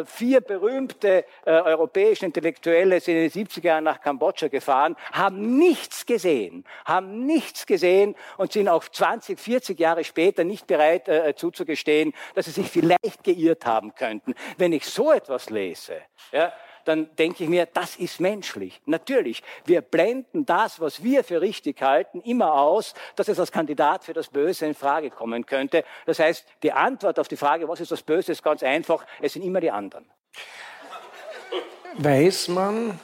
vier 0.06 0.42
berühmte 0.42 1.26
europäische 1.46 2.26
Intellektuelle 2.26 3.00
sind 3.00 3.16
in 3.16 3.30
den 3.30 3.48
70er 3.48 3.66
Jahren 3.66 3.84
nach 3.84 4.02
Kambodscha 4.02 4.48
gefahren, 4.48 4.96
haben 5.12 5.58
nichts 5.58 6.06
gesehen, 6.06 6.66
haben 6.86 7.26
nichts 7.26 7.66
gesehen 7.66 8.16
und 8.38 8.52
sind 8.52 8.68
auch 8.68 8.84
20, 8.88 9.40
40 9.40 9.80
Jahre 9.80 10.04
später 10.04 10.44
nicht 10.44 10.68
bereit 10.68 11.10
zuzugestehen, 11.38 12.14
dass 12.36 12.46
sie 12.46 12.52
sich 12.52 12.68
vielleicht 12.68 13.24
geirrt 13.24 13.66
haben 13.66 13.94
könnten. 13.96 14.34
Wenn 14.58 14.74
ich 14.74 14.86
so 14.86 15.12
etwas 15.12 15.50
lese, 15.50 15.61
ja, 16.32 16.54
dann 16.86 17.16
denke 17.16 17.44
ich 17.44 17.50
mir, 17.50 17.66
das 17.66 17.96
ist 17.96 18.20
menschlich. 18.20 18.82
Natürlich, 18.86 19.44
wir 19.66 19.82
blenden 19.82 20.46
das, 20.46 20.80
was 20.80 21.04
wir 21.04 21.24
für 21.24 21.42
richtig 21.42 21.82
halten, 21.82 22.22
immer 22.22 22.54
aus, 22.54 22.94
dass 23.16 23.28
es 23.28 23.40
als 23.40 23.52
Kandidat 23.52 24.04
für 24.04 24.14
das 24.14 24.30
Böse 24.30 24.66
in 24.66 24.74
Frage 24.74 25.10
kommen 25.10 25.46
könnte. 25.46 25.84
Das 26.06 26.20
heißt, 26.20 26.46
die 26.64 26.72
Antwort 26.72 27.20
auf 27.20 27.28
die 27.28 27.38
Frage, 27.38 27.68
was 27.68 27.80
ist 27.80 27.92
das 27.92 28.02
Böse, 28.02 28.32
ist 28.32 28.44
ganz 28.44 28.64
einfach. 28.64 29.06
Es 29.22 29.34
sind 29.34 29.44
immer 29.44 29.60
die 29.60 29.72
anderen. 29.72 30.06
Weiß 31.98 32.48
man, 32.48 33.00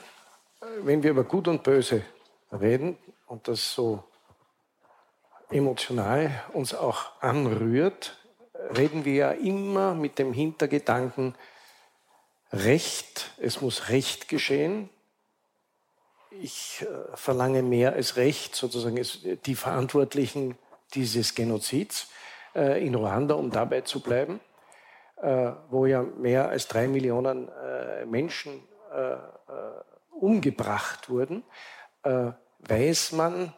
wenn 0.82 1.02
wir 1.02 1.10
über 1.10 1.24
Gut 1.24 1.46
und 1.48 1.62
Böse 1.62 2.02
reden 2.50 2.96
und 3.26 3.46
das 3.46 3.74
so 3.74 4.02
emotional 5.50 6.42
uns 6.52 6.74
auch 6.74 7.12
anrührt, 7.20 8.16
reden 8.76 9.04
wir 9.04 9.14
ja 9.14 9.30
immer 9.32 9.94
mit 9.94 10.18
dem 10.18 10.32
Hintergedanken, 10.32 11.34
Recht, 12.52 13.30
es 13.38 13.60
muss 13.60 13.90
Recht 13.90 14.28
geschehen. 14.28 14.88
Ich 16.30 16.82
äh, 16.82 17.16
verlange 17.16 17.62
mehr 17.62 17.92
als 17.92 18.16
Recht, 18.16 18.54
sozusagen 18.54 19.00
die 19.44 19.54
Verantwortlichen 19.54 20.56
dieses 20.94 21.34
Genozids 21.34 22.08
äh, 22.54 22.84
in 22.86 22.94
Ruanda, 22.94 23.34
um 23.34 23.50
dabei 23.50 23.82
zu 23.82 24.00
bleiben, 24.00 24.40
äh, 25.16 25.52
wo 25.68 25.84
ja 25.84 26.02
mehr 26.02 26.48
als 26.48 26.68
drei 26.68 26.88
Millionen 26.88 27.50
Menschen 28.06 28.62
umgebracht 30.10 31.10
wurden, 31.10 31.44
weiß 32.02 33.12
man, 33.12 33.52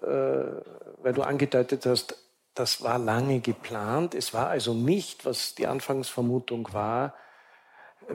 weil 0.00 1.12
du 1.12 1.22
angedeutet 1.22 1.84
hast, 1.84 2.16
das 2.54 2.82
war 2.82 2.98
lange 2.98 3.40
geplant. 3.40 4.14
Es 4.14 4.32
war 4.32 4.48
also 4.48 4.72
nicht, 4.72 5.26
was 5.26 5.54
die 5.54 5.66
Anfangsvermutung 5.66 6.72
war, 6.72 7.14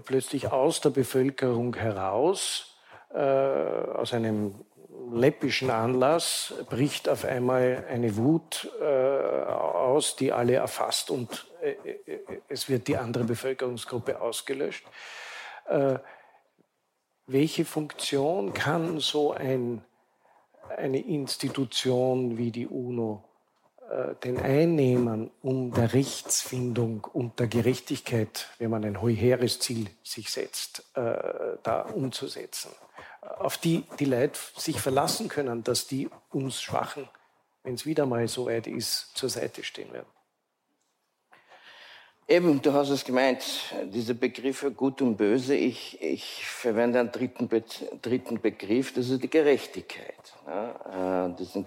plötzlich 0.05 0.51
aus 0.51 0.81
der 0.81 0.89
Bevölkerung 0.89 1.75
heraus, 1.75 2.77
äh, 3.13 3.19
aus 3.19 4.13
einem 4.13 4.55
läppischen 5.11 5.69
Anlass, 5.69 6.53
bricht 6.69 7.07
auf 7.07 7.25
einmal 7.25 7.85
eine 7.89 8.17
Wut 8.17 8.69
äh, 8.81 8.85
aus, 8.85 10.15
die 10.15 10.31
alle 10.31 10.55
erfasst 10.55 11.09
und 11.09 11.47
äh, 11.61 11.71
äh 11.71 12.19
es 12.49 12.69
wird 12.69 12.87
die 12.87 12.97
andere 12.97 13.25
Bevölkerungsgruppe 13.25 14.21
ausgelöscht. 14.21 14.85
Äh, 15.67 15.99
welche 17.25 17.65
Funktion 17.65 18.53
kann 18.53 18.99
so 18.99 19.33
ein, 19.33 19.83
eine 20.75 20.99
Institution 20.99 22.37
wie 22.37 22.51
die 22.51 22.67
UNO 22.67 23.23
äh, 23.23 23.26
den 24.23 24.39
Einnehmern 24.39 25.31
um 25.41 25.71
der 25.73 25.93
Rechtsfindung 25.93 27.05
und 27.05 27.39
der 27.39 27.47
Gerechtigkeit, 27.47 28.49
wenn 28.59 28.69
man 28.69 28.83
ein 28.83 29.01
heuheres 29.01 29.59
Ziel 29.59 29.89
sich 30.03 30.29
setzt, 30.29 30.83
äh, 30.95 31.57
da 31.63 31.81
umzusetzen. 31.93 32.71
Auf 33.21 33.57
die 33.57 33.85
die 33.99 34.05
Leute 34.05 34.39
sich 34.57 34.79
verlassen 34.79 35.29
können, 35.29 35.63
dass 35.63 35.87
die 35.87 36.09
uns 36.29 36.61
Schwachen, 36.61 37.07
wenn 37.63 37.75
es 37.75 37.85
wieder 37.85 38.05
mal 38.05 38.27
so 38.27 38.47
weit 38.47 38.67
ist, 38.67 39.11
zur 39.15 39.29
Seite 39.29 39.63
stehen 39.63 39.91
werden. 39.93 40.07
Eben, 42.29 42.61
du 42.61 42.73
hast 42.73 42.89
es 42.89 43.05
gemeint, 43.05 43.41
diese 43.85 44.13
Begriffe 44.13 44.71
Gut 44.71 45.01
und 45.01 45.15
Böse, 45.15 45.55
ich, 45.55 46.01
ich 46.01 46.45
verwende 46.45 46.99
einen 46.99 47.09
dritten, 47.13 47.47
Be 47.47 47.63
dritten 48.01 48.41
Begriff, 48.41 48.93
das 48.93 49.09
ist 49.09 49.23
die 49.23 49.29
Gerechtigkeit. 49.29 50.13
Ja, 50.45 51.27
äh, 51.27 51.35
diesen, 51.37 51.65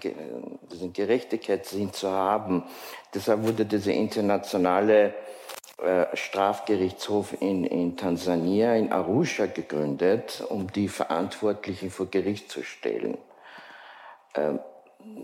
diesen 0.71 0.93
Gerechtigkeitssinn 0.93 1.91
zu 1.93 2.11
haben. 2.11 2.63
Deshalb 3.11 3.41
wurde 3.41 3.65
dieser 3.65 3.93
internationale 3.93 5.15
äh, 5.81 6.15
Strafgerichtshof 6.15 7.41
in, 7.41 7.63
in 7.63 7.97
Tansania, 7.97 8.75
in 8.75 8.91
Arusha 8.91 9.47
gegründet, 9.47 10.43
um 10.47 10.71
die 10.71 10.89
Verantwortlichen 10.89 11.89
vor 11.89 12.05
Gericht 12.05 12.51
zu 12.51 12.61
stellen. 12.61 13.17
Ähm, 14.35 14.59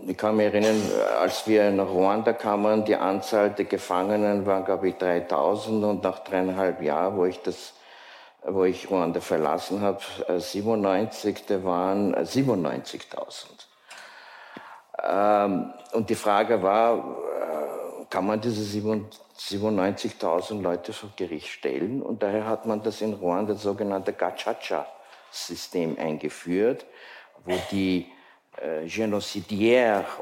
ich 0.08 0.16
kann 0.16 0.36
mich 0.36 0.46
erinnern, 0.46 0.80
als 1.20 1.46
wir 1.46 1.70
nach 1.70 1.88
Ruanda 1.88 2.32
kamen, 2.32 2.84
die 2.84 2.96
Anzahl 2.96 3.50
der 3.50 3.66
Gefangenen 3.66 4.46
war, 4.46 4.64
glaube 4.64 4.88
ich, 4.88 4.96
3000 4.96 5.84
und 5.84 6.02
nach 6.02 6.20
dreieinhalb 6.20 6.80
Jahren, 6.80 7.18
wo 7.18 7.26
ich 7.26 7.42
das, 7.42 7.74
wo 8.42 8.64
ich 8.64 8.90
Ruanda 8.90 9.20
verlassen 9.20 9.82
habe, 9.82 10.00
97, 10.38 11.44
da 11.46 11.62
waren 11.62 12.14
97.000. 12.14 13.44
Ähm, 15.02 15.74
und 15.92 16.08
die 16.08 16.14
Frage 16.14 16.62
war, 16.62 16.96
äh, 16.96 18.06
kann 18.08 18.26
man 18.26 18.40
diese 18.40 18.62
97.000 18.62 20.62
Leute 20.62 20.94
vor 20.94 21.10
Gericht 21.16 21.48
stellen? 21.48 22.00
Und 22.02 22.22
daher 22.22 22.46
hat 22.46 22.64
man 22.64 22.82
das 22.82 23.02
in 23.02 23.12
Ruanda 23.12 23.54
sogenannte 23.54 24.14
Gachacha-System 24.14 25.98
eingeführt, 25.98 26.86
wo 27.44 27.52
die 27.70 28.10
äh, 28.62 28.86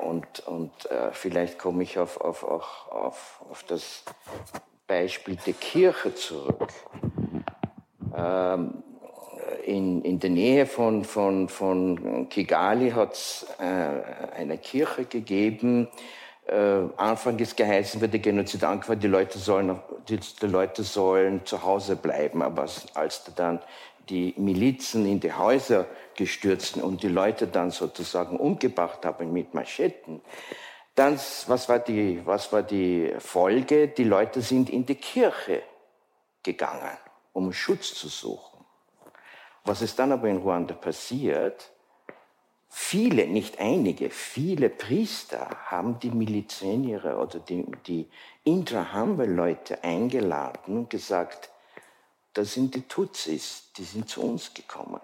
und, 0.02 0.40
und 0.46 0.90
äh, 0.90 1.12
vielleicht 1.12 1.58
komme 1.58 1.82
ich 1.82 1.98
auf, 1.98 2.20
auf, 2.20 2.44
auf, 2.44 2.86
auf, 2.90 3.42
auf 3.50 3.62
das 3.64 4.04
Beispiel 4.86 5.36
der 5.46 5.54
Kirche 5.54 6.14
zurück. 6.14 6.68
Ähm, 8.16 8.82
in, 9.64 10.02
in 10.02 10.18
der 10.20 10.30
Nähe 10.30 10.66
von, 10.66 11.04
von, 11.04 11.48
von 11.48 12.28
Kigali 12.28 12.90
hat 12.90 13.14
es 13.14 13.46
äh, 13.58 14.34
eine 14.36 14.58
Kirche 14.58 15.04
gegeben. 15.04 15.88
Äh, 16.46 16.82
Anfang 16.96 17.38
ist 17.40 17.56
geheißen 17.56 18.00
wird 18.00 18.12
der 18.12 18.20
Genozid 18.20 18.62
angefangen, 18.62 19.00
die 19.00 19.08
Leute 19.08 19.38
sollen, 19.38 19.80
die, 20.08 20.18
die 20.18 20.46
Leute 20.46 20.84
sollen 20.84 21.44
zu 21.44 21.64
Hause 21.64 21.96
bleiben. 21.96 22.42
Aber 22.42 22.62
als, 22.62 22.86
als 22.94 23.24
dann 23.34 23.60
die 24.08 24.34
Milizen 24.36 25.06
in 25.06 25.20
die 25.20 25.32
Häuser 25.32 25.86
gestürzt 26.14 26.76
und 26.76 27.02
die 27.02 27.08
Leute 27.08 27.46
dann 27.46 27.70
sozusagen 27.70 28.38
umgebracht 28.38 29.04
haben 29.04 29.32
mit 29.32 29.54
Maschetten, 29.54 30.20
dann, 30.94 31.14
was 31.14 31.68
war 31.68 31.78
die, 31.78 32.24
was 32.24 32.52
war 32.52 32.62
die 32.62 33.14
Folge? 33.18 33.88
Die 33.88 34.04
Leute 34.04 34.40
sind 34.40 34.70
in 34.70 34.86
die 34.86 34.94
Kirche 34.94 35.62
gegangen, 36.42 36.96
um 37.32 37.52
Schutz 37.52 37.94
zu 37.94 38.08
suchen. 38.08 38.64
Was 39.64 39.82
ist 39.82 39.98
dann 39.98 40.12
aber 40.12 40.28
in 40.28 40.38
Ruanda 40.38 40.74
passiert? 40.74 41.70
viele, 42.78 43.26
nicht 43.26 43.58
einige, 43.58 44.10
viele 44.10 44.68
Priester 44.68 45.48
haben 45.64 45.98
die 45.98 46.10
Milizeniere 46.10 47.16
oder 47.16 47.38
die, 47.38 47.64
die 47.86 48.06
Intrahamwe-Leute 48.44 49.82
eingeladen 49.82 50.76
und 50.76 50.90
gesagt, 50.90 51.50
das 52.36 52.52
sind 52.52 52.74
die 52.74 52.82
Tutsis, 52.82 53.70
die 53.76 53.84
sind 53.84 54.08
zu 54.08 54.22
uns 54.22 54.52
gekommen. 54.52 55.00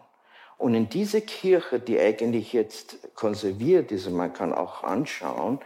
Und 0.59 0.75
in 0.75 0.89
diese 0.89 1.23
Kirche, 1.23 1.81
die 1.81 1.99
eigentlich 1.99 2.53
jetzt 2.53 3.15
konserviert 3.15 3.91
ist, 3.91 4.07
und 4.07 4.13
man 4.15 4.33
kann 4.33 4.53
auch 4.53 4.85
anschauen, 4.85 5.59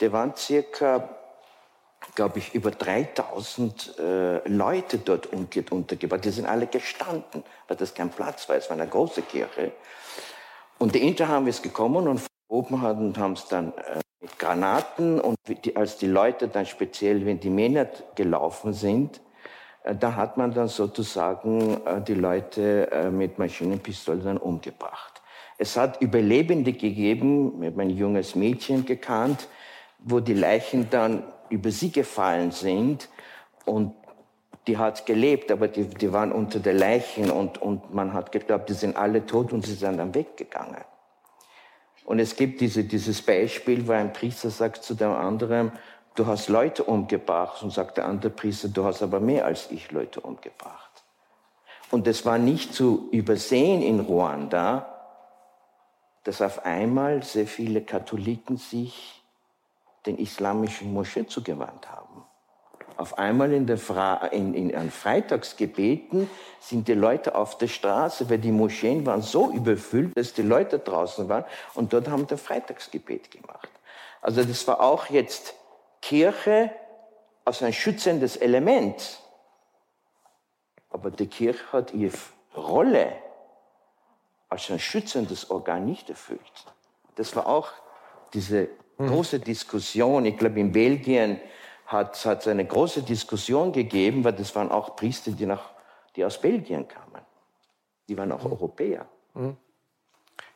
da 0.00 0.12
waren 0.12 0.34
circa, 0.36 1.08
glaube 2.14 2.40
ich, 2.40 2.54
über 2.54 2.72
3000 2.72 3.98
äh, 3.98 4.48
Leute 4.48 4.98
dort 4.98 5.28
untergebracht. 5.28 6.24
Die 6.24 6.30
sind 6.30 6.46
alle 6.46 6.66
gestanden, 6.66 7.44
weil 7.68 7.76
das 7.76 7.94
kein 7.94 8.10
Platz 8.10 8.48
war. 8.48 8.56
Es 8.56 8.68
war 8.68 8.76
eine 8.76 8.88
große 8.88 9.22
Kirche. 9.22 9.72
Und 10.78 10.94
die 10.94 11.06
Inter 11.06 11.28
haben 11.28 11.46
es 11.46 11.62
gekommen 11.62 12.08
und 12.08 12.20
oben 12.48 12.82
haben 12.82 13.32
es 13.32 13.46
dann 13.46 13.72
äh, 13.78 14.00
mit 14.20 14.38
Granaten 14.38 15.20
und 15.20 15.36
die, 15.46 15.76
als 15.76 15.96
die 15.96 16.08
Leute 16.08 16.48
dann 16.48 16.66
speziell, 16.66 17.24
wenn 17.24 17.38
die 17.38 17.50
Männer 17.50 17.86
gelaufen 18.16 18.72
sind, 18.72 19.20
da 19.84 20.16
hat 20.16 20.36
man 20.38 20.54
dann 20.54 20.68
sozusagen 20.68 21.84
äh, 21.84 22.00
die 22.00 22.14
Leute 22.14 22.90
äh, 22.90 23.10
mit 23.10 23.38
Maschinenpistolen 23.38 24.38
umgebracht. 24.38 25.20
Es 25.58 25.76
hat 25.76 26.00
Überlebende 26.00 26.72
gegeben, 26.72 27.62
ich 27.62 27.70
habe 27.70 27.82
ein 27.82 27.90
junges 27.90 28.34
Mädchen 28.34 28.86
gekannt, 28.86 29.46
wo 29.98 30.20
die 30.20 30.34
Leichen 30.34 30.88
dann 30.90 31.24
über 31.50 31.70
sie 31.70 31.92
gefallen 31.92 32.50
sind 32.50 33.08
und 33.64 33.94
die 34.66 34.78
hat 34.78 35.04
gelebt, 35.04 35.52
aber 35.52 35.68
die, 35.68 35.84
die 35.84 36.12
waren 36.12 36.32
unter 36.32 36.58
den 36.58 36.78
Leichen 36.78 37.30
und, 37.30 37.60
und 37.60 37.92
man 37.92 38.14
hat 38.14 38.32
geglaubt, 38.32 38.70
die 38.70 38.74
sind 38.74 38.96
alle 38.96 39.26
tot 39.26 39.52
und 39.52 39.66
sie 39.66 39.74
sind 39.74 39.98
dann 39.98 40.14
weggegangen. 40.14 40.82
Und 42.06 42.18
es 42.18 42.36
gibt 42.36 42.60
diese, 42.60 42.84
dieses 42.84 43.22
Beispiel, 43.22 43.86
wo 43.86 43.92
ein 43.92 44.12
Priester 44.12 44.50
sagt 44.50 44.82
zu 44.82 44.94
dem 44.94 45.12
anderen, 45.12 45.72
du 46.14 46.26
hast 46.26 46.48
Leute 46.48 46.84
umgebracht 46.84 47.62
und 47.62 47.72
sagt 47.72 47.96
der 47.96 48.06
andere 48.06 48.30
Priester, 48.30 48.68
du 48.68 48.84
hast 48.84 49.02
aber 49.02 49.20
mehr 49.20 49.44
als 49.44 49.70
ich 49.70 49.90
Leute 49.90 50.20
umgebracht. 50.20 50.90
Und 51.90 52.06
es 52.06 52.24
war 52.24 52.38
nicht 52.38 52.74
zu 52.74 53.08
übersehen 53.10 53.82
in 53.82 54.00
Ruanda, 54.00 54.90
dass 56.24 56.40
auf 56.40 56.64
einmal 56.64 57.22
sehr 57.22 57.46
viele 57.46 57.82
Katholiken 57.82 58.56
sich 58.56 59.22
den 60.06 60.18
islamischen 60.18 60.92
Moschee 60.92 61.26
zugewandt 61.26 61.90
haben. 61.90 62.24
Auf 62.96 63.18
einmal 63.18 63.52
in, 63.52 63.66
der 63.66 63.78
Fra 63.78 64.26
in, 64.28 64.54
in, 64.54 64.74
an 64.74 64.90
Freitagsgebeten 64.90 66.30
sind 66.60 66.86
die 66.86 66.94
Leute 66.94 67.34
auf 67.34 67.58
der 67.58 67.66
Straße, 67.66 68.30
weil 68.30 68.38
die 68.38 68.52
Moscheen 68.52 69.04
waren 69.04 69.22
so 69.22 69.50
überfüllt, 69.50 70.16
dass 70.16 70.32
die 70.32 70.42
Leute 70.42 70.78
draußen 70.78 71.28
waren 71.28 71.44
und 71.74 71.92
dort 71.92 72.08
haben 72.08 72.28
wir 72.30 72.38
Freitagsgebet 72.38 73.32
gemacht. 73.32 73.68
Also 74.22 74.44
das 74.44 74.66
war 74.68 74.80
auch 74.80 75.10
jetzt 75.10 75.54
Kirche 76.04 76.70
als 77.46 77.62
ein 77.62 77.72
schützendes 77.72 78.36
Element. 78.36 79.22
Aber 80.90 81.10
die 81.10 81.26
Kirche 81.26 81.72
hat 81.72 81.94
ihre 81.94 82.18
Rolle 82.54 83.16
als 84.50 84.70
ein 84.70 84.78
schützendes 84.78 85.50
Organ 85.50 85.86
nicht 85.86 86.10
erfüllt. 86.10 86.66
Das 87.14 87.34
war 87.34 87.46
auch 87.46 87.72
diese 88.34 88.68
hm. 88.98 89.06
große 89.08 89.40
Diskussion. 89.40 90.26
Ich 90.26 90.36
glaube, 90.36 90.60
in 90.60 90.72
Belgien 90.72 91.40
hat 91.86 92.14
es 92.14 92.46
eine 92.48 92.66
große 92.66 93.02
Diskussion 93.02 93.72
gegeben, 93.72 94.24
weil 94.24 94.34
das 94.34 94.54
waren 94.54 94.70
auch 94.70 94.96
Priester, 94.96 95.30
die, 95.30 95.46
nach, 95.46 95.70
die 96.16 96.24
aus 96.24 96.38
Belgien 96.38 96.86
kamen. 96.86 97.22
Die 98.08 98.16
waren 98.18 98.30
auch 98.30 98.44
hm. 98.44 98.52
Europäer. 98.52 99.06
Mhm. 99.32 99.56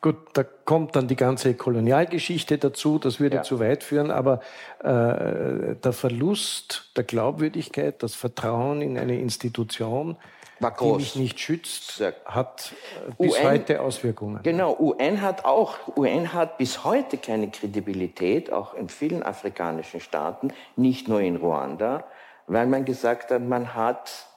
Gut, 0.01 0.15
da 0.33 0.43
kommt 0.43 0.95
dann 0.95 1.09
die 1.09 1.17
ganze 1.17 1.53
Kolonialgeschichte 1.55 2.57
dazu, 2.57 2.99
das 2.99 3.19
würde 3.19 3.37
ja. 3.37 3.43
zu 3.43 3.59
weit 3.59 3.83
führen, 3.83 4.11
aber 4.11 4.39
äh, 4.79 5.75
der 5.75 5.91
Verlust 5.91 6.91
der 6.95 7.03
Glaubwürdigkeit, 7.03 8.01
das 8.01 8.15
Vertrauen 8.15 8.81
in 8.81 8.97
eine 8.97 9.19
Institution, 9.19 10.15
die 10.61 10.93
mich 10.93 11.15
nicht 11.17 11.39
schützt, 11.39 12.01
hat 12.23 12.73
äh, 13.09 13.11
bis 13.17 13.37
UN, 13.37 13.43
heute 13.43 13.81
Auswirkungen. 13.81 14.39
Genau, 14.43 14.77
UN 14.79 15.21
hat 15.21 15.43
auch, 15.43 15.77
UN 15.97 16.31
hat 16.31 16.57
bis 16.57 16.85
heute 16.85 17.17
keine 17.17 17.51
Kredibilität, 17.51 18.53
auch 18.53 18.73
in 18.75 18.87
vielen 18.87 19.21
afrikanischen 19.21 19.99
Staaten, 19.99 20.53
nicht 20.77 21.09
nur 21.09 21.19
in 21.19 21.35
Ruanda, 21.35 22.05
weil 22.47 22.67
man 22.67 22.85
gesagt 22.85 23.31
hat, 23.31 23.41
man 23.41 23.73
hat 23.75 24.27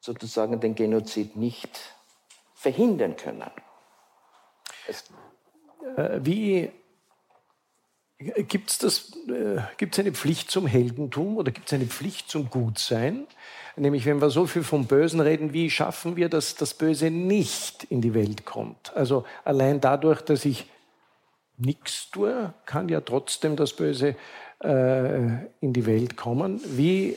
sozusagen 0.00 0.60
den 0.60 0.74
Genozid 0.74 1.36
nicht 1.36 1.94
verhindern 2.54 3.16
können. 3.16 3.50
Äh, 5.96 6.20
wie 6.22 6.70
gibt 8.18 8.82
es? 8.82 9.12
Äh, 9.28 9.60
gibt 9.76 9.94
es 9.94 10.00
eine 10.00 10.12
Pflicht 10.12 10.50
zum 10.50 10.66
Heldentum 10.66 11.36
oder 11.36 11.52
gibt 11.52 11.68
es 11.68 11.72
eine 11.72 11.86
Pflicht 11.86 12.30
zum 12.30 12.50
Gutsein? 12.50 13.26
Nämlich, 13.76 14.06
wenn 14.06 14.20
wir 14.20 14.30
so 14.30 14.46
viel 14.46 14.64
vom 14.64 14.86
Bösen 14.86 15.20
reden, 15.20 15.52
wie 15.52 15.70
schaffen 15.70 16.16
wir, 16.16 16.28
dass 16.28 16.56
das 16.56 16.74
Böse 16.74 17.10
nicht 17.10 17.84
in 17.84 18.00
die 18.00 18.14
Welt 18.14 18.44
kommt? 18.44 18.92
Also 18.96 19.24
allein 19.44 19.80
dadurch, 19.80 20.20
dass 20.20 20.44
ich 20.44 20.66
nichts 21.58 22.10
tue, 22.10 22.52
kann 22.66 22.88
ja 22.88 23.00
trotzdem 23.00 23.54
das 23.54 23.72
Böse 23.72 24.16
äh, 24.62 25.46
in 25.60 25.72
die 25.72 25.86
Welt 25.86 26.16
kommen. 26.16 26.60
Wie, 26.64 27.10
äh, 27.10 27.16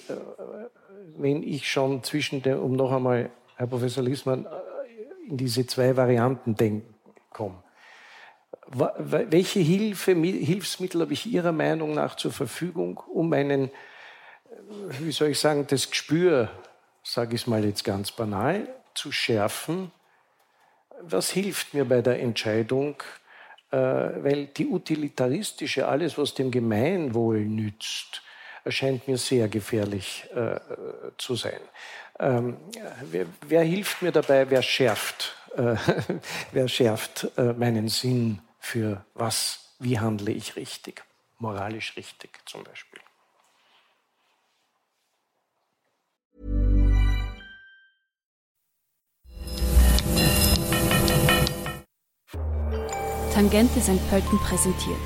wenn 1.18 1.44
ich 1.44 1.70
schon 1.70 2.04
zwischen 2.04 2.42
den, 2.44 2.58
um 2.60 2.74
noch 2.74 2.92
einmal, 2.92 3.32
Herr 3.56 3.68
Professor 3.68 4.04
Liesmann, 4.04 4.46
äh, 4.46 5.30
in 5.30 5.38
diese 5.38 5.66
zwei 5.66 5.96
Varianten 5.96 6.56
denke, 6.56 6.91
komme. 7.32 7.64
Welche 8.68 9.60
Hilfe, 9.60 10.14
Hilfsmittel 10.14 11.02
habe 11.02 11.14
ich 11.14 11.26
Ihrer 11.26 11.52
Meinung 11.52 11.94
nach 11.94 12.16
zur 12.16 12.32
Verfügung, 12.32 12.98
um 12.98 13.34
einen, 13.34 13.70
äh, 13.70 13.72
wie 15.00 15.12
soll 15.12 15.30
ich 15.30 15.40
sagen, 15.40 15.66
das 15.68 15.90
Gespür, 15.90 16.50
sage 17.04 17.36
ich 17.36 17.42
es 17.42 17.48
mal 17.48 17.66
jetzt 17.66 17.84
ganz 17.84 18.12
banal, 18.12 18.68
zu 18.94 19.12
schärfen? 19.12 19.92
Was 21.02 21.32
hilft 21.32 21.74
mir 21.74 21.86
bei 21.86 22.02
der 22.02 22.20
Entscheidung? 22.22 23.02
Äh, 23.72 23.78
weil 23.78 24.48
die 24.48 24.68
utilitaristische, 24.68 25.88
alles, 25.88 26.18
was 26.18 26.34
dem 26.34 26.52
Gemeinwohl 26.52 27.40
nützt, 27.40 28.22
erscheint 28.64 29.08
mir 29.08 29.18
sehr 29.18 29.48
gefährlich 29.48 30.26
äh, 30.36 30.60
zu 31.18 31.36
sein. 31.36 31.60
Ähm, 32.20 32.58
wer, 33.10 33.26
wer 33.48 33.64
hilft 33.64 34.02
mir 34.02 34.12
dabei? 34.12 34.50
Wer 34.50 34.62
schärft 34.62 35.36
äh, 35.56 35.76
wer 36.52 36.68
schärft 36.68 37.28
äh, 37.38 37.54
meinen 37.54 37.88
Sinn 37.88 38.40
für 38.60 39.06
was, 39.14 39.76
wie 39.80 40.00
handle 40.00 40.32
ich 40.32 40.56
richtig, 40.56 41.04
moralisch 41.40 41.96
richtig 41.98 42.40
zum 42.46 42.64
Beispiel. 42.64 43.02
Tangente 53.34 53.80
St. 53.80 54.10
Pölten 54.10 54.38
präsentiert. 54.40 54.98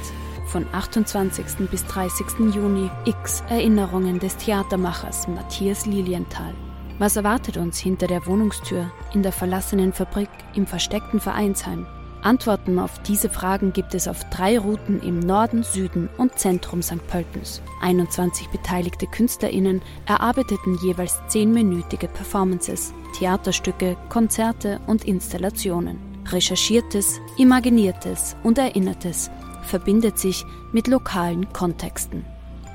Von 0.48 0.66
28. 0.74 1.70
bis 1.72 1.86
30. 1.86 2.54
Juni 2.54 2.90
X 3.06 3.42
Erinnerungen 3.50 4.20
des 4.20 4.36
Theatermachers 4.38 5.28
Matthias 5.28 5.86
Lilienthal. 5.86 6.54
Was 6.98 7.18
erwartet 7.18 7.58
uns 7.58 7.78
hinter 7.78 8.08
der 8.08 8.26
Wohnungstür, 8.26 8.90
in 9.14 9.22
der 9.22 9.34
verlassenen 9.34 9.92
Fabrik, 9.92 10.30
im 10.56 10.66
versteckten 10.66 11.20
Vereinsheim? 11.20 11.86
Antworten 12.22 12.80
auf 12.80 13.00
diese 13.04 13.30
Fragen 13.30 13.74
gibt 13.74 13.94
es 13.94 14.08
auf 14.08 14.24
drei 14.30 14.58
Routen 14.58 15.02
im 15.02 15.20
Norden, 15.20 15.62
Süden 15.62 16.10
und 16.18 16.40
Zentrum 16.40 16.82
St. 16.82 17.06
Pöltens. 17.08 17.62
21 17.82 18.48
beteiligte 18.48 19.08
KünstlerInnen 19.08 19.82
erarbeiteten 20.08 20.80
jeweils 20.82 21.20
zehnminütige 21.28 22.08
Performances, 22.08 22.94
Theaterstücke, 23.20 23.98
Konzerte 24.10 24.80
und 24.88 25.06
Installationen. 25.06 26.00
Recherchiertes, 26.30 27.20
Imaginiertes 27.38 28.36
und 28.42 28.58
Erinnertes 28.58 29.30
verbindet 29.64 30.18
sich 30.18 30.46
mit 30.72 30.88
lokalen 30.88 31.52
Kontexten. 31.54 32.26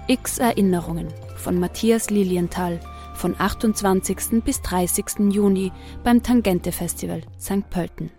X 0.06 0.38
Erinnerungen 0.38 1.09
von 1.37 1.59
Matthias 1.59 2.11
Lilienthal 2.11 2.78
von 3.20 3.38
28. 3.38 4.42
bis 4.42 4.62
30. 4.62 5.30
Juni 5.30 5.72
beim 6.02 6.22
Tangente 6.22 6.72
Festival 6.72 7.20
St. 7.38 7.68
Pölten. 7.68 8.11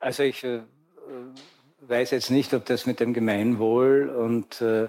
Also 0.00 0.24
ich 0.24 0.42
äh, 0.42 0.62
weiß 1.82 2.10
jetzt 2.10 2.30
nicht, 2.30 2.52
ob 2.54 2.64
das 2.64 2.86
mit 2.86 2.98
dem 2.98 3.14
Gemeinwohl 3.14 4.08
und 4.08 4.60
äh, 4.60 4.88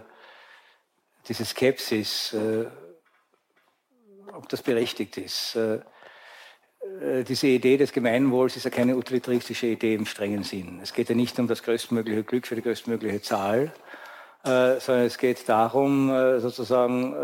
diese 1.28 1.46
Skepsis, 1.46 2.34
äh, 2.34 2.66
ob 4.34 4.50
das 4.50 4.64
berechtigt 4.64 5.18
ist. 5.18 5.56
Äh, 6.82 7.24
diese 7.24 7.48
Idee 7.48 7.78
des 7.78 7.92
Gemeinwohls 7.92 8.56
ist 8.56 8.64
ja 8.64 8.70
keine 8.70 8.96
utilitaristische 8.96 9.68
Idee 9.68 9.96
im 9.96 10.06
strengen 10.06 10.44
Sinn. 10.44 10.80
Es 10.82 10.94
geht 10.94 11.10
ja 11.10 11.16
nicht 11.16 11.38
um 11.40 11.48
das 11.48 11.64
größtmögliche 11.64 12.24
Glück 12.24 12.48
für 12.48 12.56
die 12.56 12.62
größtmögliche 12.62 13.22
Zahl, 13.22 13.72
äh, 14.44 14.80
sondern 14.80 15.06
es 15.06 15.18
geht 15.18 15.48
darum, 15.48 16.10
äh, 16.10 16.40
sozusagen 16.40 17.16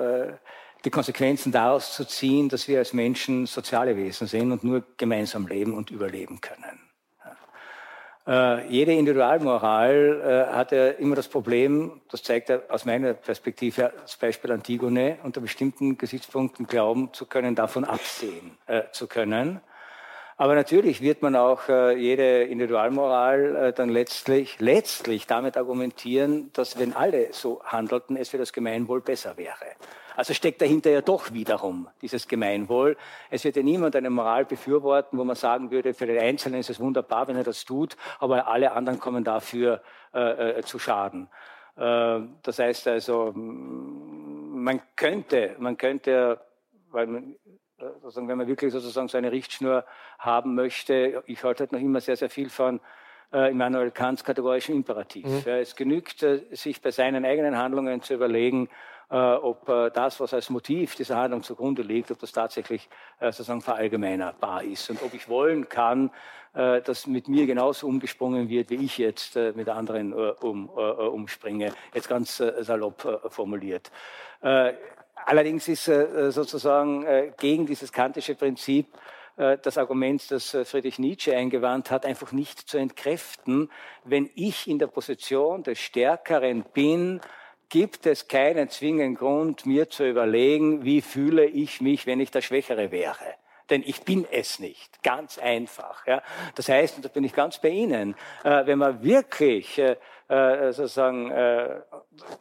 die 0.84 0.91
Konsequenzen 0.91 1.52
daraus 1.52 1.96
zu 1.96 2.06
ziehen, 2.06 2.48
dass 2.48 2.68
wir 2.68 2.78
als 2.78 2.94
Menschen 2.94 3.48
soziale 3.48 3.98
Wesen 3.98 4.28
sind 4.28 4.52
und 4.52 4.63
nur 4.63 4.84
gemeinsam 4.98 5.48
leben 5.48 5.74
und 5.74 5.89
überleben 5.89 6.39
können. 6.41 6.85
Äh, 8.28 8.68
jede 8.70 8.94
Individualmoral 8.94 10.48
äh, 10.50 10.54
hat 10.56 10.72
ja 10.72 10.88
immer 10.90 11.16
das 11.16 11.28
Problem, 11.28 12.02
das 12.10 12.24
zeigt 12.24 12.50
er 12.50 12.64
aus 12.70 12.84
meiner 12.84 13.14
Perspektive 13.14 13.94
als 14.02 14.18
Beispiel 14.18 14.52
Antigone, 14.52 15.20
unter 15.22 15.42
bestimmten 15.42 15.98
Gesichtspunkten 15.98 16.66
glauben 16.66 17.14
zu 17.14 17.28
können, 17.28 17.54
davon 17.54 17.86
absehen 17.86 18.58
äh, 18.66 18.84
zu 18.92 19.06
können. 19.08 19.62
Aber 20.38 20.56
natürlich 20.56 21.02
wird 21.02 21.21
man 21.21 21.36
auch 21.38 21.69
äh, 21.69 21.98
jede 21.98 22.43
Individualmoral 22.43 23.56
äh, 23.56 23.74
dann 23.74 23.89
letztlich, 23.89 24.60
letztlich 24.60 25.28
damit 25.28 25.56
argumentieren, 25.56 26.52
dass 26.52 26.78
wenn 26.78 26.93
alle 26.93 27.32
so 27.32 27.62
handelten, 27.63 28.17
es 28.17 28.30
für 28.30 28.38
das 28.38 28.52
Gemeinwohl 28.52 29.00
besser 29.00 29.38
wäre. 29.38 29.76
Also 30.15 30.34
steckt 30.34 30.62
dahinter 30.62 30.91
ja 30.91 31.02
doch 31.02 31.32
wiederum 31.34 31.88
dieses 32.02 32.28
Gemeinwohl. 32.28 32.98
Es 33.30 33.43
wird 33.43 33.56
ja 33.56 33.63
niemand 33.63 33.95
eine 33.95 34.10
Moral 34.10 34.45
befürworten, 34.45 35.17
wo 35.17 35.24
man 35.24 35.36
sagen 35.36 35.71
würde, 35.71 35.93
für 35.93 36.06
den 36.06 36.19
Einzelnen 36.19 36.60
ist 36.60 36.69
es 36.69 36.80
wunderbar, 36.80 37.28
wenn 37.28 37.36
er 37.36 37.43
das 37.43 37.65
tut, 37.65 37.95
aber 38.19 38.48
alle 38.48 38.71
anderen 38.74 39.00
kommen 39.00 39.24
dafür 39.24 39.82
äh, 40.13 40.60
äh, 40.60 40.62
zu 40.63 40.80
Schaden. 40.80 41.30
Äh, 41.76 42.19
das 42.43 42.60
heißt 42.60 42.88
also, 42.88 43.32
man 43.34 44.82
könnte, 44.95 45.56
man 45.60 45.78
könnte, 45.78 46.39
weil 46.91 47.08
man, 47.08 47.36
sozusagen, 48.02 48.28
wenn 48.28 48.38
man 48.38 48.48
wirklich 48.48 48.71
sozusagen 48.71 49.08
so 49.08 49.17
eine 49.17 49.32
Richtschnur 49.32 49.86
haben 50.19 50.56
möchte, 50.56 51.24
ich 51.26 51.43
halte 51.43 51.62
halt 51.62 51.71
noch 51.71 51.80
immer 51.80 52.02
sehr, 52.02 52.17
sehr 52.17 52.30
viel 52.30 52.50
von 52.50 52.80
äh, 53.34 53.52
Immanuel 53.52 53.91
Kants 53.91 54.24
kategorischen 54.24 54.76
Imperativ. 54.76 55.26
Mhm. 55.26 55.43
Ja, 55.45 55.58
es 55.58 55.76
genügt, 55.76 56.24
äh, 56.24 56.41
sich 56.52 56.82
bei 56.82 56.91
seinen 56.91 57.26
eigenen 57.26 57.58
Handlungen 57.58 58.02
zu 58.02 58.13
überlegen, 58.13 58.69
äh, 59.10 59.15
ob 59.15 59.69
äh, 59.69 59.91
das, 59.91 60.19
was 60.19 60.34
als 60.34 60.50
Motiv 60.50 60.95
dieser 60.95 61.17
Handlung 61.17 61.43
zugrunde 61.43 61.84
liegt, 61.84 62.10
ob 62.10 62.19
das 62.19 62.32
tatsächlich 62.32 62.89
äh, 63.19 63.32
sozusagen 63.32 63.62
verallgemeinerbar 63.62 64.63
ist 64.63 64.89
und 64.89 65.04
ob 65.04 65.13
ich 65.13 65.30
wollen 65.30 65.69
kann, 65.69 66.12
dass 66.86 67.06
mit 67.06 67.28
mir 67.28 67.48
genauso 67.48 67.86
umgesprungen 67.86 68.48
wird, 68.48 68.69
wie 68.69 68.86
ich 68.86 68.98
jetzt 68.98 69.36
mit 69.36 69.67
anderen 69.67 70.13
um, 70.13 70.69
umspringe, 70.69 71.74
jetzt 71.93 72.08
ganz 72.08 72.38
salopp 72.38 73.28
formuliert. 73.28 73.91
Allerdings 75.26 75.68
ist 75.68 75.86
sozusagen 75.86 77.06
gegen 77.38 77.66
dieses 77.66 77.92
kantische 77.92 78.36
Prinzip 78.36 78.88
das 79.36 79.78
Argument, 79.78 80.32
das 80.32 80.56
Friedrich 80.64 80.98
Nietzsche 81.00 81.36
eingewandt 81.36 81.92
hat, 81.92 82.06
einfach 82.06 82.32
nicht 82.32 82.70
zu 82.70 82.78
entkräften, 82.78 83.70
wenn 84.04 84.30
ich 84.36 84.68
in 84.68 84.80
der 84.80 84.88
Position 84.88 85.64
des 85.64 85.80
Stärkeren 85.80 86.64
bin, 86.74 87.20
gibt 87.70 88.06
es 88.06 88.28
keinen 88.28 88.70
zwingenden 88.70 89.16
Grund, 89.16 89.66
mir 89.66 89.90
zu 89.90 90.08
überlegen, 90.08 90.84
wie 90.84 91.02
fühle 91.02 91.46
ich 91.46 91.82
mich, 91.82 92.06
wenn 92.06 92.20
ich 92.20 92.32
der 92.32 92.42
Schwächere 92.42 92.92
wäre. 92.92 93.36
Denn 93.70 93.82
ich 93.84 94.04
bin 94.04 94.28
es 94.32 94.60
nicht. 94.60 95.02
Ganz 95.02 95.40
einfach. 95.40 96.06
Ja. 96.06 96.22
Das 96.54 96.70
heißt, 96.70 96.98
und 96.98 97.06
da 97.06 97.10
bin 97.10 97.24
ich 97.24 97.34
ganz 97.34 97.60
bei 97.60 97.70
Ihnen, 97.70 98.16
äh, 98.44 98.66
wenn 98.68 98.78
man 98.78 99.04
wirklich 99.04 99.80
äh, 99.80 99.98
äh, 100.28 100.72
sozusagen, 100.72 101.30
äh, 101.30 101.82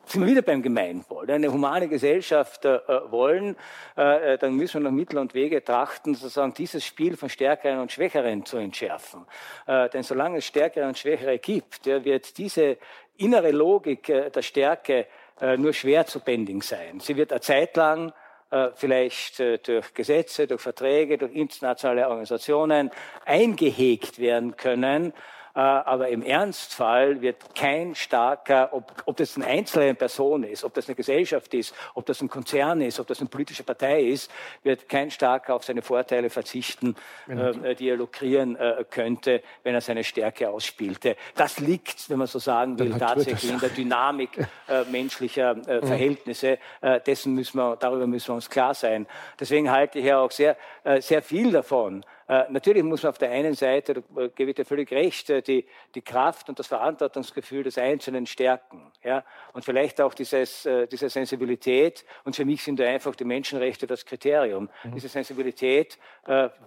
sind 0.07 0.23
wir 0.23 0.29
wieder 0.29 0.43
beim 0.43 0.63
Gemeinwohl, 0.63 1.31
eine 1.31 1.53
humane 1.53 1.89
Gesellschaft 1.89 2.65
äh, 2.65 2.81
wollen, 3.11 3.57
äh, 3.97 4.39
dann 4.39 4.55
müssen 4.55 4.83
wir 4.83 4.91
nach 4.91 4.97
Mittel 4.97 5.19
und 5.19 5.35
Wege 5.35 5.63
trachten, 5.63 6.15
sozusagen 6.15 6.55
dieses 6.55 6.85
Spiel 6.85 7.17
von 7.17 7.29
Stärkeren 7.29 7.81
und 7.81 7.93
Schwächeren 7.93 8.45
zu 8.47 8.57
entschärfen. 8.57 9.27
Äh, 9.67 9.91
denn 9.91 10.03
solange 10.03 10.39
es 10.39 10.47
Stärkere 10.47 10.87
und 10.87 10.97
Schwächere 10.97 11.39
gibt, 11.39 11.85
wird 11.87 12.39
diese 12.39 12.79
innere 13.17 13.51
Logik 13.51 14.09
äh, 14.09 14.31
der 14.31 14.43
Stärke 14.43 15.07
äh, 15.41 15.57
nur 15.57 15.73
schwer 15.73 16.07
zu 16.07 16.21
bändigen 16.21 16.61
sein. 16.61 17.01
Sie 17.01 17.17
wird 17.17 17.33
eine 17.33 17.41
Zeit 17.41 17.77
lang 17.77 18.13
äh, 18.51 18.69
vielleicht 18.75 19.41
durch 19.41 19.93
Gesetze, 19.95 20.47
durch 20.47 20.61
Verträge, 20.61 21.19
durch 21.19 21.35
internationale 21.35 22.09
Organisationen 22.09 22.91
eingehegt 23.25 24.19
werden 24.19 24.57
können, 24.57 25.09
äh, 25.09 25.13
aber 25.55 26.09
im 26.09 26.23
Ernstfall 26.23 27.21
wird 27.21 27.55
kein 27.55 27.95
starker, 27.95 28.71
ob, 28.73 28.93
ob 29.07 29.17
das 29.17 29.37
eine 29.37 29.47
einzelne 29.47 29.95
Person 29.95 30.43
ist, 30.45 30.65
ob 30.65 30.75
das 30.75 30.89
eine 30.89 30.97
Gesellschaft 30.97 31.55
ist, 31.55 31.75
ob 31.95 32.07
das 32.07 32.21
ein 32.21 32.29
Konzern 32.29 32.81
ist, 32.81 32.99
ob 33.01 33.07
das 33.07 33.21
eine 33.21 33.29
politische 33.29 33.63
Partei 33.63 34.03
ist, 34.03 34.31
wird 34.63 34.89
kein 34.89 35.11
starker 35.11 35.55
auf 35.55 35.65
seine 35.65 35.83
Vorteile 35.83 36.31
verzichten, 36.31 36.97
äh, 37.29 37.75
die 37.75 37.89
er 37.89 37.97
lukrieren 37.97 38.57
äh, 38.57 38.85
könnte, 38.89 39.43
wenn 39.63 39.75
er 39.75 39.81
seine 39.81 40.05
Stärke 40.05 40.51
ausspielte. 40.51 41.17
Das 41.35 41.61
liegt, 41.61 42.11
wenn 42.11 42.19
man 42.19 42.27
so 42.27 42.39
sagen 42.39 42.79
will, 42.79 42.95
tatsächlich 42.99 43.51
in 43.51 43.61
der 43.61 43.69
Dynamik 43.71 44.39
äh, 44.69 44.85
menschlicher 44.91 45.57
äh, 45.69 45.87
Verhältnisse. 45.87 46.59
Äh, 46.81 47.01
dessen 47.01 47.35
müssen 47.35 47.59
wir, 47.59 47.77
darüber 47.77 48.07
müssen 48.07 48.29
wir 48.29 48.35
uns 48.35 48.51
klar 48.51 48.75
sein. 48.75 49.07
Deswegen 49.39 49.71
halte 49.71 49.99
ich 49.99 50.07
ja 50.07 50.19
auch 50.19 50.31
sehr, 50.31 50.57
sehr 51.01 51.23
viel 51.23 51.53
davon, 51.53 52.05
äh, 52.27 52.45
natürlich 52.49 52.83
muss 52.83 53.03
man 53.03 53.11
auf 53.11 53.19
der 53.19 53.31
einen 53.31 53.55
Seite, 53.55 53.95
da 53.95 54.23
äh, 54.23 54.29
gebe 54.31 54.51
ich 54.51 54.57
dir 54.57 54.65
völlig 54.65 54.91
recht, 54.91 55.29
äh, 55.31 55.43
die, 55.43 55.67
die 55.95 56.03
Kraft 56.03 56.49
und 56.49 56.59
das 56.59 56.69
Verantwortungsgefühl 56.69 57.63
des 57.63 57.77
Einzelnen 57.77 58.27
stärken. 58.27 58.93
Ja? 59.03 59.25
Und 59.53 59.65
vielleicht 59.65 60.01
auch 60.01 60.15
dieses, 60.15 60.69
diese 60.91 61.09
Sensibilität, 61.09 62.05
und 62.25 62.37
für 62.37 62.45
mich 62.45 62.63
sind 62.63 62.81
da 62.81 62.85
einfach 62.85 63.15
die 63.15 63.25
Menschenrechte 63.25 63.87
das 63.87 64.05
Kriterium, 64.05 64.71
mhm. 64.85 64.95
diese 64.95 65.09
Sensibilität, 65.09 65.99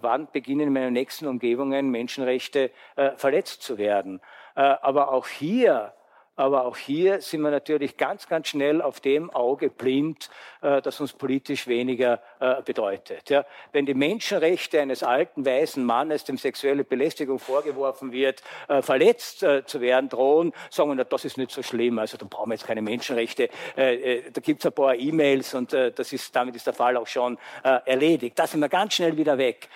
wann 0.00 0.28
beginnen 0.30 0.68
in 0.68 0.72
meinen 0.72 0.92
nächsten 0.92 1.26
Umgebungen 1.26 1.90
Menschenrechte 1.90 2.70
verletzt 3.16 3.62
zu 3.62 3.78
werden. 3.78 4.20
aber 4.54 5.12
auch 5.12 5.26
hier 5.26 5.92
aber 6.38 6.64
auch 6.66 6.76
hier 6.76 7.20
sind 7.20 7.40
wir 7.42 7.50
natürlich 7.50 7.96
ganz, 7.96 8.28
ganz 8.28 8.46
schnell 8.48 8.80
auf 8.80 9.00
dem 9.00 9.28
Auge 9.30 9.70
blind, 9.70 10.30
äh, 10.60 10.80
das 10.80 11.00
uns 11.00 11.12
politisch 11.12 11.66
weniger 11.66 12.20
äh, 12.38 12.62
bedeutet. 12.62 13.28
Ja, 13.28 13.44
wenn 13.72 13.86
die 13.86 13.94
Menschenrechte 13.94 14.80
eines 14.80 15.02
alten 15.02 15.44
weißen 15.44 15.84
Mannes, 15.84 16.22
dem 16.22 16.38
sexuelle 16.38 16.84
Belästigung 16.84 17.40
vorgeworfen 17.40 18.12
wird, 18.12 18.42
äh, 18.68 18.82
verletzt 18.82 19.44
zu 19.66 19.80
werden 19.80 20.08
drohen, 20.08 20.52
sagen 20.70 20.96
wir, 20.96 21.04
das 21.04 21.24
ist 21.24 21.38
nicht 21.38 21.50
so 21.50 21.62
schlimm, 21.62 21.98
also 21.98 22.16
da 22.16 22.26
brauchen 22.28 22.50
wir 22.50 22.54
jetzt 22.54 22.66
keine 22.66 22.82
Menschenrechte. 22.82 23.48
Da 23.74 24.40
gibt 24.40 24.60
es 24.60 24.66
ein 24.66 24.72
paar 24.72 24.94
E-Mails 24.94 25.54
und 25.54 25.72
das 25.72 26.12
ist, 26.12 26.34
damit 26.34 26.54
ist 26.56 26.66
der 26.66 26.74
Fall 26.74 26.96
auch 26.96 27.06
schon 27.06 27.38
erledigt. 27.62 28.38
Da 28.38 28.46
sind 28.46 28.60
wir 28.60 28.68
ganz 28.68 28.94
schnell 28.94 29.16
wieder 29.16 29.38
weg 29.38 29.68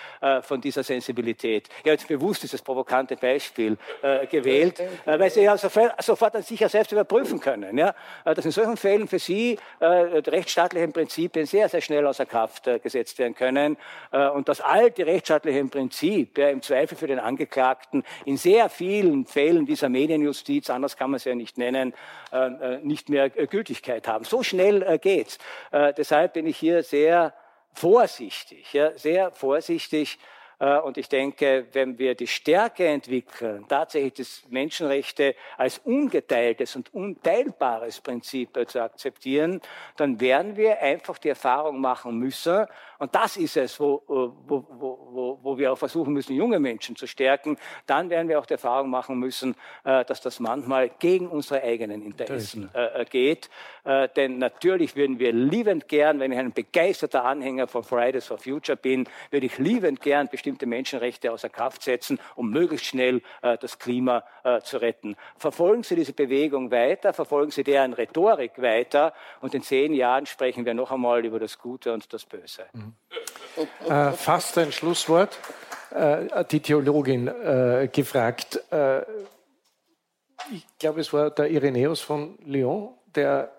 von 0.43 0.61
dieser 0.61 0.83
Sensibilität. 0.83 1.69
Ich 1.69 1.81
habe 1.81 1.91
jetzt 1.91 2.09
bewusst 2.09 2.43
dieses 2.43 2.63
provokante 2.63 3.17
Beispiel 3.17 3.77
gewählt, 4.31 4.83
weil 5.05 5.31
Sie 5.31 5.43
ja 5.43 5.57
sofort, 5.57 6.03
sofort 6.03 6.35
sich 6.53 6.61
ja 6.61 6.69
selbst 6.69 6.93
überprüfen 6.93 7.41
können. 7.41 7.77
Ja? 7.77 7.95
Äh, 8.25 8.35
dass 8.35 8.45
in 8.45 8.51
solchen 8.51 8.77
Fällen 8.77 9.09
für 9.09 9.19
Sie 9.19 9.59
äh, 9.81 10.23
die 10.23 10.31
rechtsstaatlichen 10.31 10.93
Prinzipien 10.93 11.47
sehr, 11.47 11.69
sehr 11.69 11.81
schnell 11.81 12.07
außer 12.07 12.27
Kraft 12.27 12.67
äh, 12.67 12.79
gesetzt 12.79 13.19
werden 13.19 13.35
können 13.35 13.77
äh, 14.13 14.29
und 14.29 14.49
das 14.49 14.61
alte 14.61 15.07
rechtsstaatliche 15.07 15.65
Prinzip 15.65 16.39
ja, 16.39 16.49
im 16.49 16.63
Zweifel 16.63 16.97
für 16.97 17.07
den 17.07 17.19
Angeklagten 17.19 18.05
in 18.25 18.37
sehr 18.37 18.69
vielen 18.69 19.27
Fällen 19.27 19.67
dieser 19.67 19.89
Medienjustiz, 19.89 20.71
anders 20.71 20.97
kann 20.97 21.11
man 21.11 21.17
es 21.17 21.25
ja 21.25 21.35
nicht 21.35 21.59
nennen, 21.59 21.95
äh, 22.33 22.47
äh 22.47 22.81
nicht 22.83 23.09
mehr 23.09 23.31
Gültigkeit 23.31 24.07
haben. 24.09 24.25
So 24.25 24.43
schnell 24.43 24.99
geht's. 24.99 25.39
deshalb 25.73 26.35
bin 26.35 26.47
ich 26.47 26.57
hier 26.57 26.83
sehr 26.83 27.33
vorsichtig, 27.73 28.73
ja, 28.73 28.91
sehr 28.97 29.31
vorsichtig, 29.31 30.19
und 30.63 30.97
ich 30.97 31.09
denke, 31.09 31.67
wenn 31.73 31.99
wir 31.99 32.15
die 32.15 32.29
Stärke 32.29 32.87
entwickeln, 32.87 33.65
tatsächlich 33.69 34.15
das 34.15 34.45
Menschenrechte 34.49 35.35
als 35.57 35.79
ungeteiltes 35.79 36.77
und 36.77 36.95
unteilbares 36.95 38.01
Prinzip 38.01 38.51
zu 38.69 38.81
akzeptieren, 38.81 39.61
dann 39.97 40.21
werden 40.21 40.57
wir 40.57 40.81
einfach 40.81 41.19
die 41.19 41.31
Erfahrung 41.31 41.81
machen 41.81 42.17
müssen, 42.17 42.67
und 43.03 43.15
das 43.17 43.37
ist 43.37 43.57
es, 43.57 43.81
wo, 43.81 44.01
wo, 44.07 44.65
wo, 44.71 45.39
wo 45.43 45.59
wir 45.59 45.73
auch 45.73 45.79
versuchen 45.79 46.13
müssen, 46.13 46.37
junge 46.37 46.61
Menschen 46.61 46.95
zu 46.95 47.09
stärken, 47.09 47.57
dann 47.87 48.11
werden 48.11 48.29
wir 48.29 48.39
auch 48.39 48.47
die 48.47 48.55
Erfahrung 48.55 48.91
machen 48.91 49.19
müssen, 49.19 49.57
äh, 49.83 50.05
dass 50.05 50.21
das 50.21 50.39
manchmal 50.39 50.89
gegen 51.01 51.27
unsere 51.27 51.65
eigenen 51.65 52.03
Interessen 52.03 52.71
äh, 52.73 53.05
geht. 53.05 53.51
Denn 54.17 54.39
natürlich 54.39 54.95
würden 54.95 55.19
wir 55.19 55.33
liebend 55.33 55.89
gern, 55.89 56.21
wenn 56.21 56.31
ich 56.31 56.39
ein 56.39 56.53
begeisterter 56.53 57.25
Anhänger 57.25 57.67
von 57.67 57.83
Fridays 57.83 58.27
for 58.27 58.39
Future 58.39 58.77
bin, 58.77 59.09
würde 59.33 59.47
ich 59.47 59.59
liebend 59.59 60.01
gern 60.01 60.29
bestimmte 60.29 60.67
Menschenrechte 60.67 61.33
außer 61.33 61.49
Kraft 61.49 61.83
setzen, 61.83 62.21
um 62.37 62.51
möglichst 62.51 62.87
schnell 62.87 63.23
äh, 63.43 63.59
das 63.59 63.81
Klima 63.81 64.23
äh, 64.45 64.61
zu 64.61 64.79
retten. 64.79 65.17
Verfolgen 65.37 65.83
Sie 65.83 65.97
diese 65.97 66.13
Bewegung 66.13 66.71
weiter, 66.71 67.13
verfolgen 67.13 67.51
Sie 67.51 67.65
deren 67.65 67.93
Rhetorik 67.93 68.63
weiter 68.63 69.13
und 69.41 69.55
in 69.55 69.63
zehn 69.63 69.95
Jahren 69.95 70.27
sprechen 70.27 70.65
wir 70.65 70.75
noch 70.75 70.93
einmal 70.93 71.25
über 71.25 71.41
das 71.41 71.59
Gute 71.59 71.93
und 71.93 72.13
das 72.13 72.25
Böse. 72.25 72.67
Mhm. 72.73 72.92
Äh, 73.89 74.13
fast 74.13 74.57
ein 74.59 74.73
Schlusswort. 74.73 75.39
Äh, 75.91 76.45
die 76.51 76.61
Theologin 76.61 77.29
äh, 77.29 77.89
gefragt, 77.93 78.61
äh, 78.71 79.03
ich 80.51 80.67
glaube, 80.79 81.01
es 81.01 81.13
war 81.13 81.31
der 81.31 81.51
Irenäus 81.51 82.01
von 82.01 82.39
Lyon, 82.45 82.95
der 83.15 83.53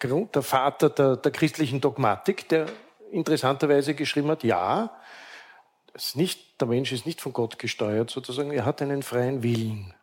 Grund, 0.00 0.34
der 0.34 0.42
Vater 0.42 0.90
der, 0.90 1.16
der 1.16 1.30
christlichen 1.30 1.80
Dogmatik, 1.80 2.48
der 2.48 2.66
interessanterweise 3.12 3.94
geschrieben 3.94 4.28
hat, 4.28 4.42
ja, 4.42 4.90
nicht, 6.14 6.60
der 6.60 6.68
Mensch 6.68 6.90
ist 6.90 7.06
nicht 7.06 7.20
von 7.20 7.32
Gott 7.32 7.58
gesteuert, 7.58 8.10
sozusagen, 8.10 8.50
er 8.50 8.64
hat 8.64 8.82
einen 8.82 9.02
freien 9.02 9.42
Willen. 9.42 9.94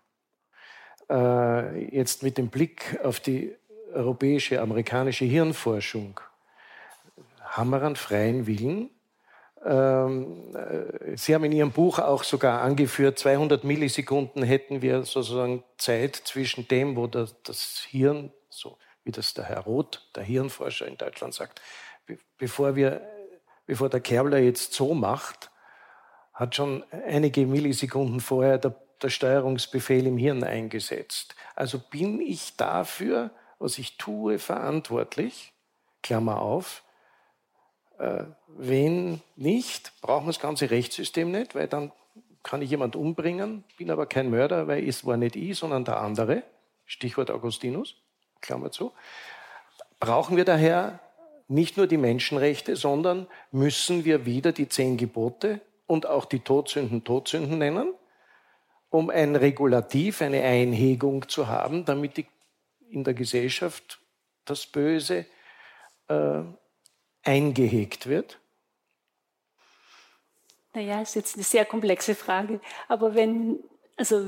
Äh, 1.09 1.95
jetzt 1.95 2.23
mit 2.23 2.37
dem 2.37 2.49
Blick 2.49 2.99
auf 3.03 3.19
die 3.19 3.55
europäische, 3.93 4.61
amerikanische 4.61 5.25
Hirnforschung, 5.25 6.19
einen 7.55 7.95
freien 7.95 8.47
Willen? 8.47 8.89
Ähm, 9.65 10.55
äh, 10.55 11.15
Sie 11.15 11.33
haben 11.33 11.45
in 11.45 11.51
Ihrem 11.53 11.71
Buch 11.71 11.99
auch 11.99 12.23
sogar 12.23 12.61
angeführt, 12.61 13.17
200 13.17 13.63
Millisekunden 13.63 14.43
hätten 14.43 14.81
wir 14.81 15.03
sozusagen 15.03 15.63
Zeit 15.77 16.15
zwischen 16.15 16.67
dem, 16.67 16.95
wo 16.95 17.07
das, 17.07 17.41
das 17.43 17.85
Hirn, 17.89 18.31
so 18.49 18.77
wie 19.03 19.11
das 19.11 19.33
der 19.33 19.45
Herr 19.45 19.61
Roth, 19.61 20.09
der 20.15 20.23
Hirnforscher 20.23 20.87
in 20.87 20.97
Deutschland 20.97 21.33
sagt, 21.33 21.61
bevor, 22.37 22.75
wir, 22.75 23.01
bevor 23.65 23.89
der 23.89 24.01
Kerbler 24.01 24.39
jetzt 24.39 24.73
so 24.73 24.93
macht, 24.93 25.49
hat 26.33 26.55
schon 26.55 26.83
einige 26.91 27.45
Millisekunden 27.45 28.19
vorher 28.19 28.57
der, 28.57 28.75
der 29.01 29.09
Steuerungsbefehl 29.09 30.07
im 30.07 30.17
Hirn 30.17 30.43
eingesetzt. 30.43 31.35
Also 31.55 31.79
bin 31.79 32.19
ich 32.19 32.57
dafür, 32.57 33.31
was 33.59 33.77
ich 33.77 33.97
tue, 33.97 34.39
verantwortlich, 34.39 35.53
Klammer 36.01 36.41
auf, 36.41 36.83
wenn 38.47 39.21
nicht, 39.35 39.93
brauchen 40.01 40.25
wir 40.25 40.33
das 40.33 40.39
ganze 40.39 40.69
Rechtssystem 40.71 41.31
nicht, 41.31 41.55
weil 41.55 41.67
dann 41.67 41.91
kann 42.43 42.61
ich 42.61 42.69
jemand 42.69 42.95
umbringen, 42.95 43.63
bin 43.77 43.89
aber 43.89 44.05
kein 44.05 44.29
Mörder, 44.29 44.67
weil 44.67 44.87
es 44.87 45.05
war 45.05 45.17
nicht 45.17 45.35
ich, 45.35 45.57
sondern 45.57 45.85
der 45.85 46.01
andere. 46.01 46.43
Stichwort 46.85 47.31
Augustinus, 47.31 47.95
Klammer 48.41 48.71
zu. 48.71 48.91
Brauchen 49.99 50.35
wir 50.35 50.43
daher 50.43 50.99
nicht 51.47 51.77
nur 51.77 51.87
die 51.87 51.97
Menschenrechte, 51.97 52.75
sondern 52.75 53.27
müssen 53.51 54.05
wir 54.05 54.25
wieder 54.25 54.51
die 54.51 54.67
zehn 54.67 54.97
Gebote 54.97 55.61
und 55.87 56.05
auch 56.05 56.25
die 56.25 56.39
Todsünden 56.39 57.03
Todsünden 57.03 57.57
nennen, 57.57 57.93
um 58.89 59.09
ein 59.09 59.35
Regulativ, 59.35 60.21
eine 60.21 60.41
Einhegung 60.41 61.29
zu 61.29 61.47
haben, 61.47 61.85
damit 61.85 62.17
die, 62.17 62.25
in 62.89 63.03
der 63.03 63.13
Gesellschaft 63.13 63.99
das 64.45 64.65
Böse 64.65 65.25
äh, 66.09 66.41
eingehegt 67.23 68.07
wird? 68.07 68.39
Naja, 70.73 71.01
ist 71.01 71.15
jetzt 71.15 71.35
eine 71.35 71.43
sehr 71.43 71.65
komplexe 71.65 72.15
Frage. 72.15 72.59
Aber 72.87 73.15
wenn, 73.15 73.59
also 73.95 74.25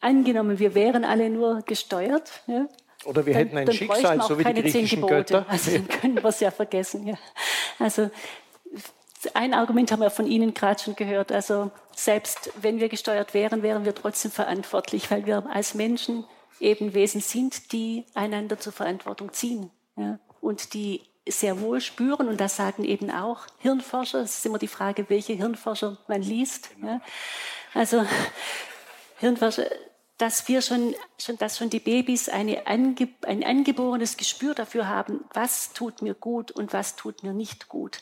angenommen, 0.00 0.58
wir 0.58 0.74
wären 0.74 1.04
alle 1.04 1.28
nur 1.28 1.62
gesteuert, 1.62 2.42
ja, 2.46 2.68
oder 3.04 3.26
wir 3.26 3.34
dann, 3.34 3.42
hätten 3.42 3.58
ein 3.58 3.72
Schicksal, 3.72 4.22
so 4.22 4.38
wie 4.38 4.44
die 4.44 4.62
griechischen 4.62 5.06
Götter. 5.06 5.44
Also 5.48 5.72
dann 5.72 5.88
können 5.88 6.16
wir 6.16 6.24
es 6.26 6.40
ja 6.40 6.50
vergessen. 6.50 7.06
Ja. 7.06 7.18
Also 7.78 8.10
ein 9.34 9.54
Argument 9.54 9.90
haben 9.90 10.00
wir 10.00 10.10
von 10.10 10.26
Ihnen 10.26 10.54
gerade 10.54 10.80
schon 10.80 10.96
gehört. 10.96 11.32
Also 11.32 11.70
selbst 11.94 12.52
wenn 12.60 12.80
wir 12.80 12.88
gesteuert 12.88 13.34
wären, 13.34 13.62
wären 13.62 13.84
wir 13.84 13.94
trotzdem 13.94 14.30
verantwortlich, 14.30 15.10
weil 15.10 15.26
wir 15.26 15.44
als 15.50 15.74
Menschen 15.74 16.24
eben 16.60 16.94
Wesen 16.94 17.20
sind, 17.20 17.72
die 17.72 18.04
einander 18.14 18.58
zur 18.58 18.72
Verantwortung 18.72 19.32
ziehen 19.32 19.70
ja, 19.96 20.18
und 20.40 20.74
die 20.74 21.00
sehr 21.28 21.60
wohl 21.60 21.80
spüren, 21.80 22.28
und 22.28 22.40
das 22.40 22.56
sagen 22.56 22.84
eben 22.84 23.10
auch 23.10 23.46
Hirnforscher, 23.58 24.20
es 24.20 24.38
ist 24.38 24.46
immer 24.46 24.58
die 24.58 24.68
Frage, 24.68 25.08
welche 25.08 25.34
Hirnforscher 25.34 25.98
man 26.08 26.22
liest. 26.22 26.70
Ja. 26.82 27.00
Also 27.74 28.04
Hirnforscher, 29.18 29.66
dass 30.18 30.46
wir 30.48 30.62
schon, 30.62 30.94
schon, 31.18 31.38
dass 31.38 31.58
schon 31.58 31.70
die 31.70 31.80
Babys 31.80 32.28
eine 32.28 32.66
ange, 32.66 33.08
ein 33.22 33.44
angeborenes 33.44 34.16
Gespür 34.16 34.54
dafür 34.54 34.88
haben, 34.88 35.24
was 35.32 35.72
tut 35.72 36.02
mir 36.02 36.14
gut 36.14 36.50
und 36.50 36.72
was 36.72 36.96
tut 36.96 37.22
mir 37.22 37.32
nicht 37.32 37.68
gut. 37.68 37.98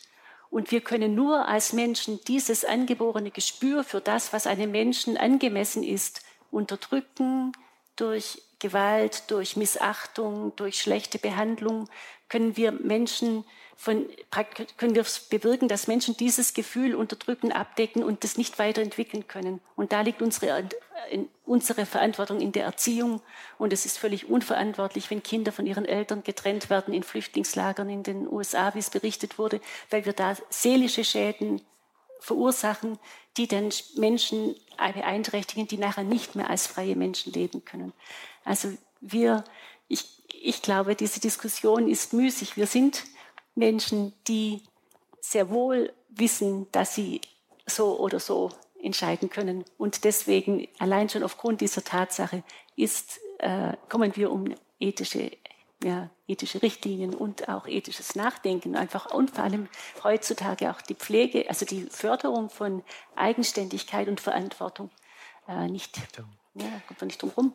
Und 0.51 0.73
wir 0.73 0.81
können 0.81 1.15
nur 1.15 1.47
als 1.47 1.73
Menschen 1.73 2.21
dieses 2.27 2.65
angeborene 2.65 3.31
Gespür 3.31 3.85
für 3.85 4.01
das, 4.01 4.33
was 4.33 4.47
einem 4.47 4.73
Menschen 4.73 5.17
angemessen 5.17 5.85
ist, 5.85 6.23
unterdrücken 6.51 7.53
durch 7.97 8.43
Gewalt, 8.59 9.31
durch 9.31 9.57
Missachtung, 9.57 10.55
durch 10.57 10.81
schlechte 10.83 11.19
Behandlung, 11.19 11.89
können 12.31 12.57
wir 12.57 12.73
Menschen 12.73 13.45
von, 13.77 14.07
können 14.77 14.95
wir 14.95 15.07
bewirken, 15.31 15.67
dass 15.67 15.87
Menschen 15.87 16.15
dieses 16.15 16.53
Gefühl 16.53 16.95
unterdrücken, 16.95 17.51
abdecken 17.51 18.03
und 18.03 18.25
das 18.25 18.37
nicht 18.37 18.59
weiterentwickeln 18.59 19.27
können. 19.27 19.61
Und 19.75 19.93
da 19.93 20.03
liegt 20.03 20.21
unsere, 20.21 20.69
unsere 21.47 21.87
Verantwortung 21.87 22.41
in 22.41 22.53
der 22.53 22.65
Erziehung. 22.65 23.23
Und 23.57 23.73
es 23.73 23.87
ist 23.87 23.99
völlig 23.99 24.29
unverantwortlich, 24.29 25.11
wenn 25.11 25.23
Kinder 25.23 25.51
von 25.51 25.67
ihren 25.67 25.87
Eltern 25.87 26.23
getrennt 26.23 26.69
werden 26.69 26.93
in 26.93 27.03
Flüchtlingslagern 27.03 27.89
in 27.89 28.03
den 28.03 28.31
USA, 28.31 28.75
wie 28.75 28.81
es 28.81 28.91
berichtet 28.91 29.39
wurde, 29.39 29.63
weil 29.89 30.05
wir 30.05 30.13
da 30.13 30.37
seelische 30.51 31.03
Schäden 31.03 31.63
verursachen, 32.21 32.99
die 33.39 33.49
den 33.49 33.71
Menschen 33.97 34.55
beeinträchtigen, 34.77 35.67
die 35.67 35.79
nachher 35.79 36.05
nicht 36.05 36.37
mehr 36.37 36.51
als 36.51 36.67
freie 36.67 36.97
Menschen 36.97 37.33
leben 37.33 37.65
können. 37.65 37.95
Also 38.45 38.69
wir, 39.01 39.45
ich, 39.89 40.20
ich 40.43 40.63
glaube, 40.63 40.95
diese 40.95 41.21
Diskussion 41.21 41.89
ist 41.89 42.13
müßig. 42.13 42.57
Wir 42.57 42.67
sind 42.67 43.05
Menschen, 43.55 44.13
die 44.27 44.63
sehr 45.21 45.51
wohl 45.51 45.93
wissen, 46.09 46.67
dass 46.73 46.95
sie 46.95 47.21
so 47.67 47.99
oder 47.99 48.19
so 48.19 48.51
entscheiden 48.83 49.29
können. 49.29 49.65
Und 49.77 50.05
deswegen, 50.05 50.67
allein 50.79 51.09
schon 51.09 51.23
aufgrund 51.23 51.61
dieser 51.61 51.85
Tatsache, 51.85 52.43
ist, 52.75 53.21
äh, 53.39 53.75
kommen 53.89 54.17
wir 54.17 54.33
um 54.33 54.55
ethische, 54.79 55.31
ja, 55.83 56.09
ethische 56.27 56.63
Richtlinien 56.63 57.15
und 57.15 57.49
auch 57.49 57.67
ethisches 57.67 58.15
Nachdenken 58.15 58.77
einfach 58.77 59.13
und 59.13 59.31
vor 59.33 59.45
allem 59.45 59.69
heutzutage 60.03 60.71
auch 60.71 60.81
die 60.81 60.95
Pflege, 60.95 61.49
also 61.49 61.67
die 61.67 61.83
Förderung 61.83 62.49
von 62.49 62.83
Eigenständigkeit 63.15 64.09
und 64.09 64.21
Verantwortung 64.21 64.91
äh, 65.47 65.69
nicht, 65.69 65.99
ja, 66.55 66.67
kommt 66.87 67.01
man 67.01 67.09
nicht 67.09 67.21
drum 67.21 67.33
rum. 67.37 67.53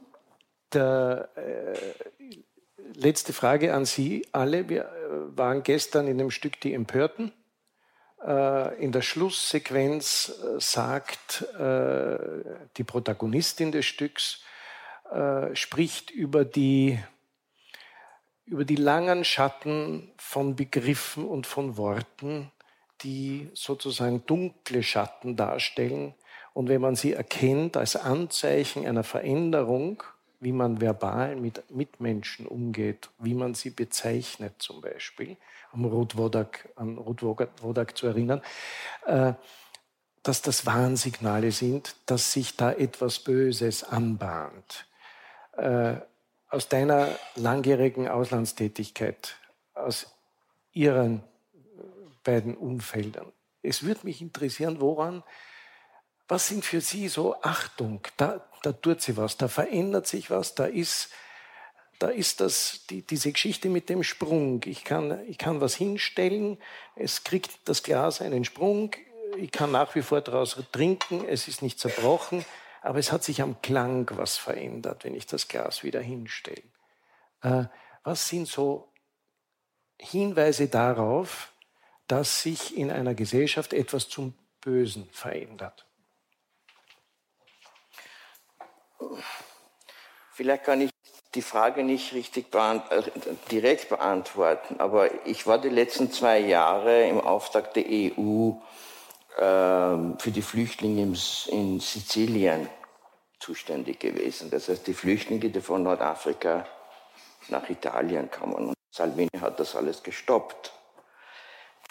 Der, 0.71 1.29
äh, 1.35 2.43
letzte 2.95 3.33
Frage 3.33 3.73
an 3.73 3.85
Sie 3.85 4.27
alle. 4.31 4.69
Wir 4.69 4.83
äh, 4.83 5.37
waren 5.37 5.63
gestern 5.63 6.07
in 6.07 6.17
dem 6.17 6.31
Stück 6.31 6.59
Die 6.61 6.73
Empörten. 6.73 7.31
Äh, 8.25 8.83
in 8.83 8.91
der 8.91 9.01
Schlusssequenz 9.01 10.33
äh, 10.43 10.59
sagt 10.59 11.45
die 12.77 12.83
Protagonistin 12.83 13.71
des 13.71 13.85
Stücks, 13.85 14.41
spricht 15.53 16.09
über 16.09 16.43
die, 16.45 16.99
über 18.45 18.65
die 18.65 18.75
langen 18.75 19.23
Schatten 19.23 20.11
von 20.17 20.55
Begriffen 20.55 21.27
und 21.27 21.45
von 21.45 21.77
Worten, 21.77 22.51
die 23.01 23.49
sozusagen 23.53 24.25
dunkle 24.25 24.81
Schatten 24.81 25.35
darstellen. 25.35 26.15
Und 26.53 26.69
wenn 26.69 26.81
man 26.81 26.95
sie 26.95 27.13
erkennt 27.13 27.77
als 27.77 27.95
Anzeichen 27.95 28.87
einer 28.87 29.03
Veränderung, 29.03 30.03
wie 30.45 30.51
man 30.51 30.79
verbal 30.79 31.35
mit 31.35 31.71
Mitmenschen 31.71 32.45
umgeht, 32.45 33.09
wie 33.17 33.33
man 33.33 33.55
sie 33.55 33.71
bezeichnet 33.71 34.53
zum 34.59 34.79
Beispiel, 34.79 35.37
um 35.73 35.85
Ruth 35.85 36.17
Wodak, 36.17 36.69
an 36.75 36.99
Ruth 36.99 37.23
Wodak 37.23 37.97
zu 37.97 38.05
erinnern, 38.05 38.43
äh, 39.07 39.33
dass 40.21 40.43
das 40.43 40.67
Warnsignale 40.67 41.51
sind, 41.51 41.95
dass 42.05 42.31
sich 42.31 42.55
da 42.55 42.71
etwas 42.71 43.17
Böses 43.17 43.83
anbahnt. 43.83 44.85
Äh, 45.57 45.95
aus 46.49 46.69
deiner 46.69 47.09
langjährigen 47.35 48.07
Auslandstätigkeit, 48.07 49.37
aus 49.73 50.13
Ihren 50.73 51.23
beiden 52.23 52.55
Umfeldern, 52.55 53.31
es 53.63 53.81
würde 53.81 54.01
mich 54.03 54.21
interessieren, 54.21 54.79
woran 54.79 55.23
was 56.27 56.47
sind 56.47 56.65
für 56.65 56.81
Sie 56.81 57.07
so 57.07 57.41
Achtung? 57.41 58.01
Da, 58.17 58.47
da 58.65 58.71
tut 58.71 59.01
sie 59.01 59.15
was, 59.17 59.37
da 59.37 59.47
verändert 59.47 60.07
sich 60.07 60.31
was, 60.31 60.55
da 60.55 60.65
ist, 60.65 61.09
da 61.99 62.07
ist 62.07 62.41
das, 62.41 62.85
die, 62.89 63.03
diese 63.03 63.31
Geschichte 63.31 63.69
mit 63.69 63.89
dem 63.89 64.03
Sprung. 64.03 64.61
Ich 64.65 64.83
kann, 64.83 65.23
ich 65.27 65.37
kann 65.37 65.61
was 65.61 65.75
hinstellen, 65.75 66.57
es 66.95 67.23
kriegt 67.23 67.51
das 67.65 67.83
Glas 67.83 68.21
einen 68.21 68.43
Sprung, 68.43 68.95
ich 69.37 69.51
kann 69.51 69.71
nach 69.71 69.93
wie 69.95 70.01
vor 70.01 70.21
daraus 70.21 70.57
trinken, 70.71 71.25
es 71.27 71.47
ist 71.47 71.61
nicht 71.61 71.79
zerbrochen, 71.79 72.43
aber 72.81 72.99
es 72.99 73.11
hat 73.11 73.23
sich 73.23 73.41
am 73.41 73.61
Klang 73.61 74.09
was 74.13 74.37
verändert, 74.37 75.03
wenn 75.03 75.15
ich 75.15 75.27
das 75.27 75.47
Glas 75.47 75.83
wieder 75.83 76.01
hinstelle. 76.01 76.63
Äh, 77.41 77.65
was 78.03 78.27
sind 78.27 78.47
so 78.47 78.91
Hinweise 79.99 80.67
darauf, 80.67 81.51
dass 82.07 82.41
sich 82.41 82.77
in 82.77 82.91
einer 82.91 83.13
Gesellschaft 83.13 83.73
etwas 83.73 84.09
zum 84.09 84.33
Bösen 84.61 85.09
verändert? 85.11 85.85
Vielleicht 90.31 90.63
kann 90.63 90.81
ich 90.81 90.91
die 91.33 91.41
Frage 91.41 91.83
nicht 91.83 92.13
richtig 92.13 92.51
beant 92.51 92.89
äh, 92.91 93.03
direkt 93.51 93.89
beantworten, 93.89 94.79
aber 94.79 95.25
ich 95.25 95.47
war 95.47 95.57
die 95.57 95.69
letzten 95.69 96.11
zwei 96.11 96.39
Jahre 96.39 97.07
im 97.07 97.19
Auftrag 97.19 97.73
der 97.73 97.85
EU 97.87 98.51
äh, 99.37 100.17
für 100.17 100.31
die 100.31 100.41
Flüchtlinge 100.41 101.01
in 101.03 101.79
Sizilien 101.79 102.69
zuständig 103.39 103.99
gewesen. 103.99 104.49
Das 104.49 104.69
heißt, 104.69 104.87
die 104.87 104.93
Flüchtlinge, 104.93 105.49
die 105.49 105.61
von 105.61 105.83
Nordafrika 105.83 106.65
nach 107.49 107.69
Italien 107.69 108.31
kommen. 108.31 108.69
Und 108.69 108.73
Salvini 108.91 109.39
hat 109.39 109.59
das 109.59 109.75
alles 109.75 110.01
gestoppt. 110.01 110.73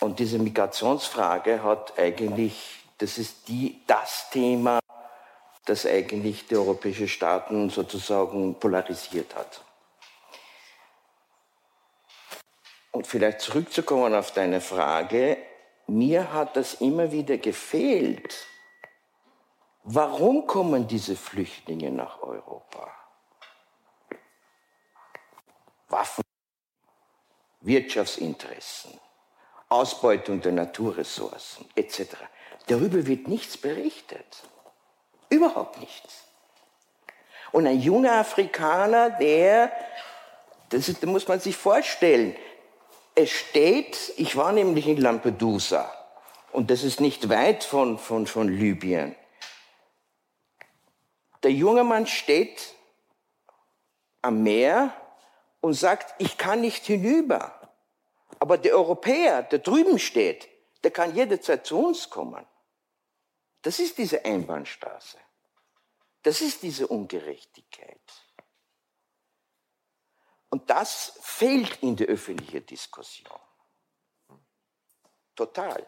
Und 0.01 0.19
diese 0.19 0.39
Migrationsfrage 0.39 1.63
hat 1.63 1.99
eigentlich, 1.99 2.85
das 2.99 3.19
ist 3.19 3.49
die, 3.49 3.83
das 3.87 4.31
Thema, 4.31 4.81
das 5.65 5.87
eigentlich 5.87 6.47
die 6.47 6.57
europäischen 6.57 7.09
Staaten 7.09 7.71
sozusagen 7.71 8.59
polarisiert 8.59 9.35
hat. 9.35 9.65
und 12.95 13.09
vielleicht 13.09 13.41
zurückzukommen 13.41 14.15
auf 14.15 14.31
deine 14.31 14.61
Frage, 14.61 15.37
mir 15.89 16.33
hat 16.33 16.57
das 16.57 16.75
immer 16.75 17.11
wieder 17.11 17.39
gefehlt. 17.39 18.47
Warum 19.83 20.47
kommen 20.47 20.87
diese 20.87 21.17
Flüchtlinge 21.17 21.91
nach 21.91 22.23
Europa? 22.23 22.91
Waffen, 25.89 26.25
Wirtschaftsinteressen, 27.61 28.99
Ausbeutung 29.69 30.41
der 30.41 30.53
Naturressourcen 30.53 31.69
etc. 31.75 32.17
Darüber 32.69 33.07
wird 33.07 33.27
nichts 33.27 33.57
berichtet. 33.57 34.45
Überhaupt 35.29 35.81
nichts. 35.81 36.25
Und 37.53 37.67
ein 37.67 37.81
junger 37.81 38.15
Afrikaner, 38.15 39.11
der, 39.11 39.73
das, 40.71 40.87
das 40.87 41.03
muss 41.03 41.29
man 41.29 41.41
sich 41.41 41.57
vorstellen, 41.57 42.37
es 43.15 43.31
steht, 43.31 44.13
ich 44.17 44.37
war 44.37 44.53
nämlich 44.53 44.89
in 44.89 44.97
Lampedusa 44.97 45.93
und 46.53 46.71
das 46.71 46.83
ist 46.83 47.01
nicht 47.01 47.29
weit 47.29 47.63
von, 47.63 47.99
von, 47.99 48.27
von 48.27 48.49
Libyen. 48.49 49.15
Der 51.45 51.53
junge 51.53 51.85
Mann 51.85 52.07
steht 52.07 52.75
am 54.23 54.43
Meer 54.43 54.93
und 55.61 55.75
sagt, 55.75 56.15
ich 56.19 56.39
kann 56.39 56.61
nicht 56.61 56.85
hinüber. 56.87 57.53
Aber 58.41 58.59
der 58.59 58.75
Europäer, 58.75 59.43
der 59.43 59.61
drüben 59.61 59.99
steht, 59.99 60.49
der 60.83 60.91
kann 60.91 61.15
jederzeit 61.15 61.67
zu 61.67 61.79
uns 61.79 62.11
kommen. 62.11 62.45
Das 63.65 63.79
ist 63.79 63.97
diese 63.97 64.23
Einbahnstraße. 64.27 65.17
Das 66.23 66.43
ist 66.43 66.63
diese 66.63 66.87
Ungerechtigkeit. 66.87 67.99
Und 70.51 70.69
das 70.69 71.19
fehlt 71.23 71.83
in 71.83 71.97
der 71.97 72.09
öffentlichen 72.09 72.65
Diskussion. 72.67 73.41
Total. 75.35 75.87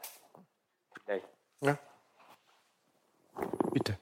Ja. 1.61 1.79
Bitte. 3.73 3.99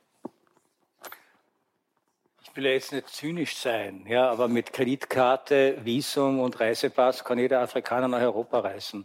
Ich 2.43 2.57
will 2.57 2.67
jetzt 2.67 2.93
nicht 2.93 3.09
zynisch 3.09 3.57
sein, 3.57 4.07
ja, 4.07 4.31
aber 4.31 4.47
mit 4.47 4.73
Kreditkarte, 4.73 5.85
Visum 5.85 6.39
und 6.39 6.61
Reisepass 6.61 7.25
kann 7.25 7.41
jeder 7.41 7.61
Afrikaner 7.61 8.07
nach 8.07 8.21
Europa 8.21 8.61
reisen. 8.61 9.05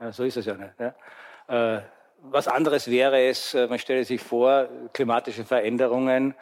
Ja, 0.00 0.10
so 0.10 0.24
ist 0.24 0.36
es 0.36 0.46
ja 0.46 0.54
nicht. 0.54 0.74
Ja. 0.80 1.76
Äh, 1.76 1.82
was 2.22 2.48
anderes 2.48 2.90
wäre 2.90 3.20
es, 3.20 3.54
äh, 3.54 3.66
man 3.66 3.78
stelle 3.78 4.04
sich 4.04 4.20
vor, 4.20 4.68
klimatische 4.92 5.44
Veränderungen, 5.44 6.34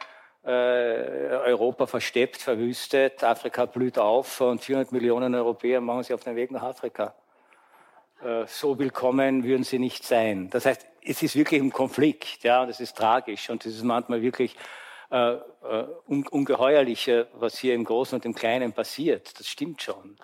äh, 0.43 0.49
Europa 0.49 1.87
versteppt, 1.87 2.37
verwüstet, 2.37 3.23
Afrika 3.23 3.65
blüht 3.65 3.97
auf 3.97 4.39
und 4.41 4.63
400 4.63 4.91
Millionen 4.91 5.35
Europäer 5.35 5.81
machen 5.81 6.03
sich 6.03 6.13
auf 6.13 6.23
den 6.23 6.35
Weg 6.35 6.51
nach 6.51 6.63
Afrika. 6.63 7.15
Äh, 8.23 8.45
so 8.47 8.79
willkommen 8.79 9.43
würden 9.43 9.63
sie 9.63 9.77
nicht 9.77 10.03
sein. 10.03 10.49
Das 10.49 10.65
heißt, 10.65 10.87
es 11.03 11.21
ist 11.21 11.35
wirklich 11.35 11.61
ein 11.61 11.71
Konflikt, 11.71 12.43
ja, 12.43 12.63
und 12.63 12.69
es 12.69 12.79
ist 12.79 12.97
tragisch 12.97 13.49
und 13.49 13.65
es 13.65 13.75
ist 13.75 13.83
manchmal 13.83 14.21
wirklich 14.21 14.55
äh, 15.11 15.33
äh, 15.33 15.39
ungeheuerlich, 16.07 17.11
was 17.33 17.57
hier 17.57 17.75
im 17.75 17.83
Großen 17.83 18.15
und 18.15 18.25
im 18.25 18.33
Kleinen 18.33 18.73
passiert. 18.73 19.39
Das 19.39 19.47
stimmt 19.47 19.81
schon. 19.81 20.17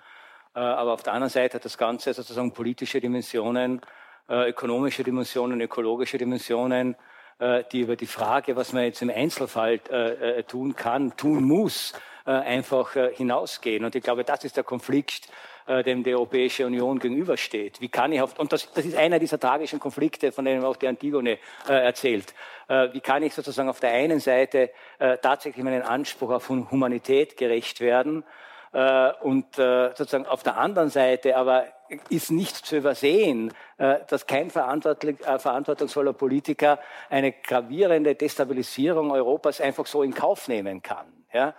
Aber 0.52 0.92
auf 0.92 1.02
der 1.02 1.14
anderen 1.14 1.30
Seite 1.30 1.56
hat 1.56 1.64
das 1.64 1.76
Ganze 1.76 2.14
sozusagen 2.14 2.52
politische 2.52 3.00
Dimensionen, 3.00 3.80
äh, 4.28 4.50
ökonomische 4.50 5.04
Dimensionen, 5.04 5.60
ökologische 5.60 6.16
Dimensionen, 6.18 6.96
äh, 7.38 7.64
die 7.70 7.80
über 7.80 7.96
die 7.96 8.06
Frage, 8.06 8.56
was 8.56 8.72
man 8.72 8.84
jetzt 8.84 9.02
im 9.02 9.10
Einzelfall 9.10 9.80
äh, 9.90 10.42
tun 10.44 10.74
kann, 10.76 11.16
tun 11.16 11.44
muss, 11.44 11.92
einfach 12.26 12.94
hinausgehen. 12.94 13.84
Und 13.84 13.94
ich 13.94 14.02
glaube, 14.02 14.24
das 14.24 14.44
ist 14.44 14.56
der 14.56 14.64
Konflikt, 14.64 15.28
dem 15.66 16.02
die 16.02 16.14
Europäische 16.14 16.64
Union 16.64 16.98
gegenübersteht. 16.98 17.82
Wie 17.82 17.90
kann 17.90 18.12
ich 18.12 18.22
auf, 18.22 18.38
und 18.38 18.50
das, 18.50 18.72
das 18.72 18.86
ist 18.86 18.96
einer 18.96 19.18
dieser 19.18 19.38
tragischen 19.38 19.78
Konflikte, 19.78 20.32
von 20.32 20.46
denen 20.46 20.64
auch 20.64 20.76
die 20.76 20.88
Antigone 20.88 21.38
äh, 21.68 21.84
erzählt. 21.84 22.32
Äh, 22.66 22.94
wie 22.94 23.00
kann 23.00 23.22
ich 23.22 23.34
sozusagen 23.34 23.68
auf 23.68 23.80
der 23.80 23.92
einen 23.92 24.20
Seite 24.20 24.70
äh, 24.98 25.18
tatsächlich 25.18 25.62
meinen 25.62 25.82
Anspruch 25.82 26.30
auf 26.30 26.48
Humanität 26.48 27.36
gerecht 27.36 27.80
werden 27.80 28.24
äh, 28.72 29.12
und 29.20 29.58
äh, 29.58 29.88
sozusagen 29.94 30.26
auf 30.26 30.42
der 30.42 30.56
anderen 30.56 30.88
Seite 30.88 31.36
aber 31.36 31.66
ist 32.08 32.30
nicht 32.30 32.56
zu 32.56 32.76
übersehen, 32.76 33.52
äh, 33.78 33.98
dass 34.08 34.26
kein 34.26 34.50
verantwortungsvoller 34.50 36.12
Politiker 36.12 36.78
eine 37.10 37.32
gravierende 37.32 38.14
Destabilisierung 38.14 39.10
Europas 39.10 39.60
einfach 39.60 39.86
so 39.86 40.02
in 40.02 40.14
Kauf 40.14 40.48
nehmen 40.48 40.82
kann. 40.82 41.06
Ja? 41.32 41.54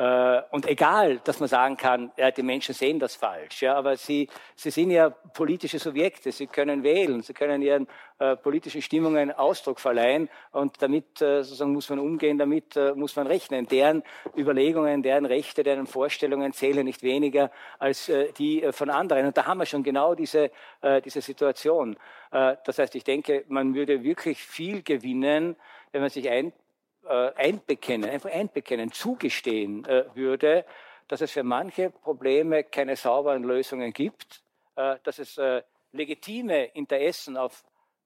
Äh, 0.00 0.42
und 0.50 0.66
egal, 0.66 1.18
dass 1.24 1.40
man 1.40 1.48
sagen 1.50 1.76
kann, 1.76 2.10
ja, 2.16 2.30
die 2.30 2.42
Menschen 2.42 2.74
sehen 2.74 2.98
das 2.98 3.16
falsch, 3.16 3.60
ja, 3.60 3.74
aber 3.74 3.98
sie, 3.98 4.30
sie 4.56 4.70
sind 4.70 4.90
ja 4.92 5.10
politische 5.10 5.78
Subjekte, 5.78 6.32
sie 6.32 6.46
können 6.46 6.82
wählen, 6.82 7.20
sie 7.20 7.34
können 7.34 7.60
ihren 7.60 7.86
äh, 8.18 8.34
politischen 8.34 8.80
Stimmungen 8.80 9.30
Ausdruck 9.30 9.78
verleihen 9.78 10.30
und 10.52 10.80
damit 10.80 11.20
äh, 11.20 11.42
sozusagen 11.42 11.74
muss 11.74 11.90
man 11.90 11.98
umgehen, 11.98 12.38
damit 12.38 12.76
muss 12.94 13.14
man 13.14 13.26
rechnen. 13.26 13.66
Deren 13.66 14.02
Überlegungen, 14.34 15.02
deren 15.02 15.26
Rechte, 15.26 15.62
deren 15.64 15.86
Vorstellungen 15.86 16.54
zählen 16.54 16.86
nicht 16.86 17.02
weniger 17.02 17.50
als 17.78 18.10
die 18.38 18.66
von 18.70 18.88
anderen. 18.88 19.26
Und 19.26 19.36
da 19.36 19.44
haben 19.46 19.58
wir 19.58 19.66
schon 19.66 19.82
genau 19.82 20.14
diese, 20.14 20.50
diese 21.04 21.20
Situation. 21.20 21.96
das 22.30 22.78
heißt, 22.78 22.94
ich 22.94 23.04
denke, 23.04 23.44
man 23.48 23.74
würde 23.74 24.02
wirklich 24.02 24.42
viel 24.42 24.82
gewinnen, 24.82 25.56
wenn 25.92 26.00
man 26.00 26.10
sich 26.10 26.28
ein 26.28 26.52
äh, 27.08 27.32
einbekennen, 27.34 28.08
einfach 28.08 28.30
einbekennen, 28.30 28.92
zugestehen 28.92 29.84
äh, 29.84 30.04
würde, 30.14 30.64
dass 31.08 31.20
es 31.20 31.32
für 31.32 31.42
manche 31.42 31.90
Probleme 31.90 32.62
keine 32.64 32.94
sauberen 32.94 33.42
Lösungen 33.42 33.92
gibt, 33.92 34.42
äh, 34.76 34.96
dass 35.02 35.18
es 35.18 35.38
äh, 35.38 35.62
legitime 35.92 36.66
Interessen 36.66 37.36
auf 37.36 37.64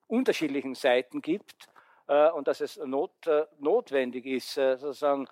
unterschiedlichen 0.08 0.74
Seiten 0.74 1.20
gibt 1.20 1.68
äh, 2.06 2.30
und 2.30 2.48
dass 2.48 2.60
es 2.60 2.76
not, 2.78 3.26
äh, 3.26 3.44
notwendig 3.58 4.26
ist, 4.26 4.54
sozusagen 4.54 5.28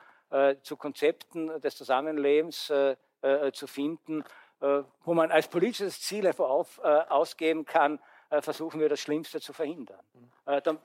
zu 0.62 0.78
Konzepten 0.78 1.60
des 1.60 1.76
Zusammenlebens 1.76 2.72
zu 3.52 3.66
finden, 3.66 4.24
wo 4.60 5.12
man 5.12 5.30
als 5.30 5.46
politisches 5.46 6.00
Ziel 6.00 6.26
einfach 6.26 6.48
auf, 6.48 6.78
ausgeben 6.78 7.66
kann, 7.66 7.98
versuchen 8.40 8.80
wir 8.80 8.88
das 8.88 9.00
Schlimmste 9.00 9.40
zu 9.40 9.52
verhindern. 9.52 10.00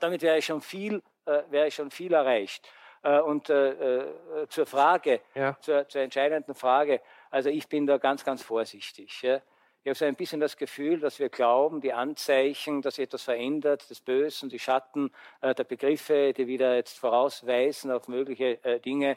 damit 0.00 0.22
wäre 0.22 0.42
schon 0.42 0.60
viel, 0.60 1.02
wäre 1.24 1.70
schon 1.70 1.90
viel 1.90 2.12
erreicht. 2.12 2.68
Äh, 3.02 3.20
und 3.20 3.48
äh, 3.48 4.00
äh, 4.00 4.06
zur 4.48 4.66
Frage, 4.66 5.20
ja. 5.34 5.56
zur, 5.60 5.88
zur, 5.88 6.00
entscheidenden 6.00 6.54
Frage, 6.54 7.00
also 7.30 7.48
ich 7.48 7.68
bin 7.68 7.86
da 7.86 7.98
ganz, 7.98 8.24
ganz 8.24 8.42
vorsichtig. 8.42 9.22
Ich 9.22 9.88
habe 9.88 9.94
so 9.94 10.04
ein 10.04 10.16
bisschen 10.16 10.40
das 10.40 10.56
Gefühl, 10.56 10.98
dass 11.00 11.18
wir 11.18 11.28
glauben, 11.28 11.80
die 11.80 11.92
Anzeichen, 11.92 12.82
dass 12.82 12.96
sich 12.96 13.04
etwas 13.04 13.22
verändert, 13.22 13.88
des 13.88 14.00
Bösen, 14.00 14.48
die 14.48 14.58
Schatten 14.58 15.12
äh, 15.40 15.54
der 15.54 15.64
Begriffe, 15.64 16.32
die 16.32 16.46
wieder 16.46 16.74
jetzt 16.74 16.98
vorausweisen 16.98 17.92
auf 17.92 18.08
mögliche 18.08 18.62
äh, 18.64 18.80
Dinge, 18.80 19.16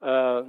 äh, 0.00 0.42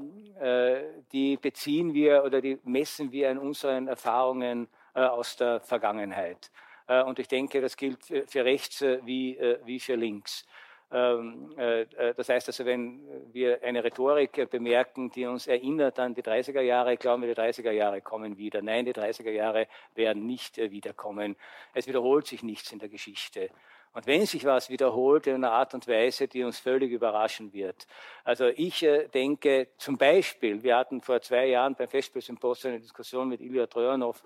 die 1.13 1.37
beziehen 1.37 1.93
wir 1.93 2.25
oder 2.25 2.41
die 2.41 2.59
messen 2.65 3.11
wir 3.13 3.29
an 3.29 3.37
unseren 3.37 3.87
Erfahrungen 3.87 4.67
aus 4.93 5.37
der 5.37 5.61
Vergangenheit. 5.61 6.51
Und 6.87 7.19
ich 7.19 7.27
denke, 7.27 7.61
das 7.61 7.77
gilt 7.77 8.03
für 8.05 8.45
rechts 8.45 8.81
wie, 8.81 9.39
wie 9.65 9.79
für 9.79 9.95
links. 9.95 10.45
Ähm, 10.91 11.51
äh, 11.57 11.81
äh, 11.81 12.13
das 12.13 12.29
heißt 12.29 12.47
also, 12.47 12.65
wenn 12.65 13.01
wir 13.33 13.61
eine 13.63 13.83
Rhetorik 13.83 14.49
bemerken, 14.49 15.09
die 15.09 15.25
uns 15.25 15.47
erinnert 15.47 15.99
an 15.99 16.13
die 16.13 16.21
30er 16.21 16.61
Jahre, 16.61 16.95
glauben 16.95 17.23
wir, 17.23 17.33
die 17.33 17.41
30er 17.41 17.71
Jahre 17.71 18.01
kommen 18.01 18.37
wieder. 18.37 18.61
Nein, 18.61 18.85
die 18.85 18.93
30er 18.93 19.31
Jahre 19.31 19.67
werden 19.95 20.25
nicht 20.27 20.57
äh, 20.57 20.71
wiederkommen. 20.71 21.35
Es 21.73 21.87
wiederholt 21.87 22.27
sich 22.27 22.43
nichts 22.43 22.71
in 22.71 22.79
der 22.79 22.89
Geschichte. 22.89 23.49
Und 23.93 24.05
wenn 24.07 24.25
sich 24.25 24.45
was 24.45 24.69
wiederholt 24.69 25.25
in 25.25 25.35
einer 25.35 25.51
Art 25.51 25.73
und 25.73 25.87
Weise, 25.87 26.27
die 26.27 26.43
uns 26.43 26.59
völlig 26.59 26.91
überraschen 26.91 27.51
wird. 27.53 27.87
Also 28.25 28.47
ich 28.47 28.85
denke 29.13 29.69
zum 29.77 29.97
Beispiel, 29.97 30.61
wir 30.63 30.75
hatten 30.75 31.01
vor 31.01 31.21
zwei 31.21 31.45
Jahren 31.45 31.75
beim 31.75 31.87
Festspielsymposium 31.87 32.73
eine 32.73 32.81
Diskussion 32.81 33.29
mit 33.29 33.39
Ilya 33.39 33.67
Trojanov. 33.67 34.21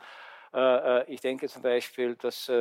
Ich 1.08 1.22
denke 1.22 1.48
zum 1.48 1.62
Beispiel, 1.62 2.16
dass 2.16 2.52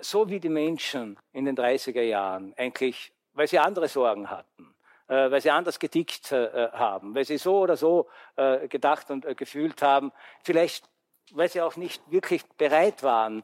so 0.00 0.28
wie 0.28 0.40
die 0.40 0.48
Menschen 0.48 1.18
in 1.32 1.44
den 1.44 1.56
30er 1.56 2.02
Jahren 2.02 2.52
eigentlich 2.56 3.12
weil 3.36 3.46
sie 3.46 3.58
andere 3.58 3.86
Sorgen 3.86 4.28
hatten, 4.30 4.74
äh, 5.08 5.30
weil 5.30 5.40
sie 5.40 5.50
anders 5.50 5.78
getickt 5.78 6.32
äh, 6.32 6.70
haben, 6.72 7.14
weil 7.14 7.24
sie 7.24 7.38
so 7.38 7.60
oder 7.60 7.76
so 7.76 8.08
äh, 8.34 8.66
gedacht 8.66 9.10
und 9.10 9.36
gefühlt 9.36 9.82
haben, 9.82 10.10
vielleicht 10.42 10.84
weil 11.32 11.48
sie 11.48 11.60
auch 11.60 11.76
nicht 11.76 12.00
wirklich 12.10 12.46
bereit 12.56 13.02
waren, 13.02 13.42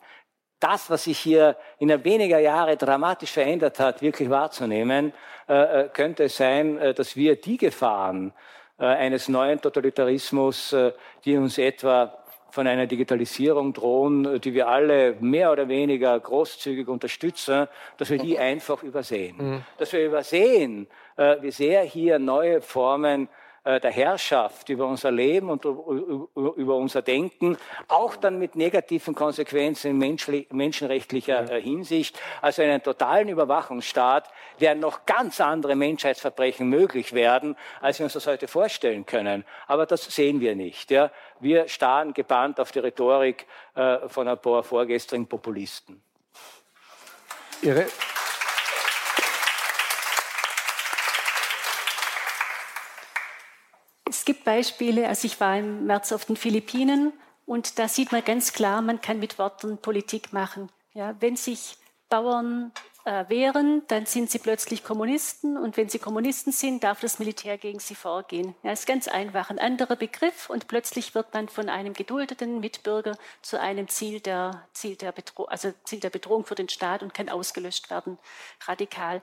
das, 0.60 0.88
was 0.88 1.04
sich 1.04 1.18
hier 1.18 1.56
in 1.80 1.88
weniger 2.04 2.38
Jahre 2.38 2.76
dramatisch 2.76 3.32
verändert 3.32 3.80
hat, 3.80 4.00
wirklich 4.02 4.30
wahrzunehmen, 4.30 5.12
könnte 5.48 6.22
es 6.22 6.36
sein, 6.36 6.78
dass 6.94 7.16
wir 7.16 7.34
die 7.34 7.56
Gefahren 7.56 8.32
eines 8.78 9.26
neuen 9.26 9.60
Totalitarismus, 9.60 10.76
die 11.24 11.36
uns 11.36 11.58
etwa 11.58 12.21
von 12.52 12.66
einer 12.66 12.86
Digitalisierung 12.86 13.72
drohen, 13.72 14.38
die 14.42 14.52
wir 14.52 14.68
alle 14.68 15.16
mehr 15.20 15.50
oder 15.50 15.68
weniger 15.68 16.20
großzügig 16.20 16.86
unterstützen, 16.86 17.66
dass 17.96 18.10
wir 18.10 18.18
die 18.18 18.38
einfach 18.52 18.82
übersehen. 18.82 19.36
Mhm. 19.38 19.62
Dass 19.78 19.94
wir 19.94 20.04
übersehen, 20.04 20.86
äh, 21.16 21.36
wie 21.40 21.50
sehr 21.50 21.82
hier 21.82 22.18
neue 22.18 22.60
Formen 22.60 23.28
der 23.64 23.90
Herrschaft 23.90 24.68
über 24.68 24.86
unser 24.86 25.10
Leben 25.10 25.48
und 25.48 25.64
über 25.64 26.76
unser 26.76 27.02
Denken, 27.02 27.56
auch 27.88 28.16
dann 28.16 28.38
mit 28.38 28.56
negativen 28.56 29.14
Konsequenzen 29.14 30.02
in 30.02 30.46
menschenrechtlicher 30.50 31.50
äh, 31.50 31.62
Hinsicht. 31.62 32.18
Also 32.40 32.62
einen 32.62 32.82
totalen 32.82 33.28
Überwachungsstaat 33.28 34.28
werden 34.58 34.80
noch 34.80 35.06
ganz 35.06 35.40
andere 35.40 35.76
Menschheitsverbrechen 35.76 36.68
möglich 36.68 37.12
werden, 37.12 37.56
als 37.80 37.98
wir 37.98 38.04
uns 38.04 38.14
das 38.14 38.26
heute 38.26 38.48
vorstellen 38.48 39.06
können. 39.06 39.44
Aber 39.66 39.86
das 39.86 40.02
sehen 40.04 40.40
wir 40.40 40.56
nicht. 40.56 40.90
Ja. 40.90 41.10
Wir 41.40 41.68
starren 41.68 42.14
gebannt 42.14 42.58
auf 42.58 42.72
die 42.72 42.80
Rhetorik 42.80 43.46
äh, 43.74 44.08
von 44.08 44.26
ein 44.28 44.38
paar 44.38 44.62
vorgestrigen 44.62 45.26
Populisten. 45.26 46.02
Ihre 47.62 47.86
Es 54.22 54.26
gibt 54.26 54.44
Beispiele, 54.44 55.08
also 55.08 55.26
ich 55.26 55.40
war 55.40 55.58
im 55.58 55.84
März 55.86 56.12
auf 56.12 56.26
den 56.26 56.36
Philippinen 56.36 57.12
und 57.44 57.80
da 57.80 57.88
sieht 57.88 58.12
man 58.12 58.24
ganz 58.24 58.52
klar, 58.52 58.80
man 58.80 59.00
kann 59.00 59.18
mit 59.18 59.36
Worten 59.36 59.78
Politik 59.78 60.32
machen. 60.32 60.70
Ja, 60.94 61.16
wenn 61.18 61.34
sich 61.34 61.76
Bauern 62.08 62.70
äh, 63.04 63.28
wehren, 63.28 63.82
dann 63.88 64.06
sind 64.06 64.30
sie 64.30 64.38
plötzlich 64.38 64.84
Kommunisten 64.84 65.56
und 65.56 65.76
wenn 65.76 65.88
sie 65.88 65.98
Kommunisten 65.98 66.52
sind, 66.52 66.84
darf 66.84 67.00
das 67.00 67.18
Militär 67.18 67.58
gegen 67.58 67.80
sie 67.80 67.96
vorgehen. 67.96 68.54
Ja, 68.62 68.70
ist 68.70 68.86
ganz 68.86 69.08
einfach. 69.08 69.50
Ein 69.50 69.58
anderer 69.58 69.96
Begriff 69.96 70.48
und 70.48 70.68
plötzlich 70.68 71.16
wird 71.16 71.34
man 71.34 71.48
von 71.48 71.68
einem 71.68 71.92
geduldeten 71.92 72.60
Mitbürger 72.60 73.18
zu 73.40 73.58
einem 73.58 73.88
Ziel 73.88 74.20
der, 74.20 74.68
Ziel 74.72 74.94
der, 74.94 75.10
Bedro 75.10 75.46
also 75.46 75.72
Ziel 75.82 75.98
der 75.98 76.10
Bedrohung 76.10 76.44
für 76.44 76.54
den 76.54 76.68
Staat 76.68 77.02
und 77.02 77.12
kann 77.12 77.28
ausgelöscht 77.28 77.90
werden. 77.90 78.18
Radikal. 78.68 79.20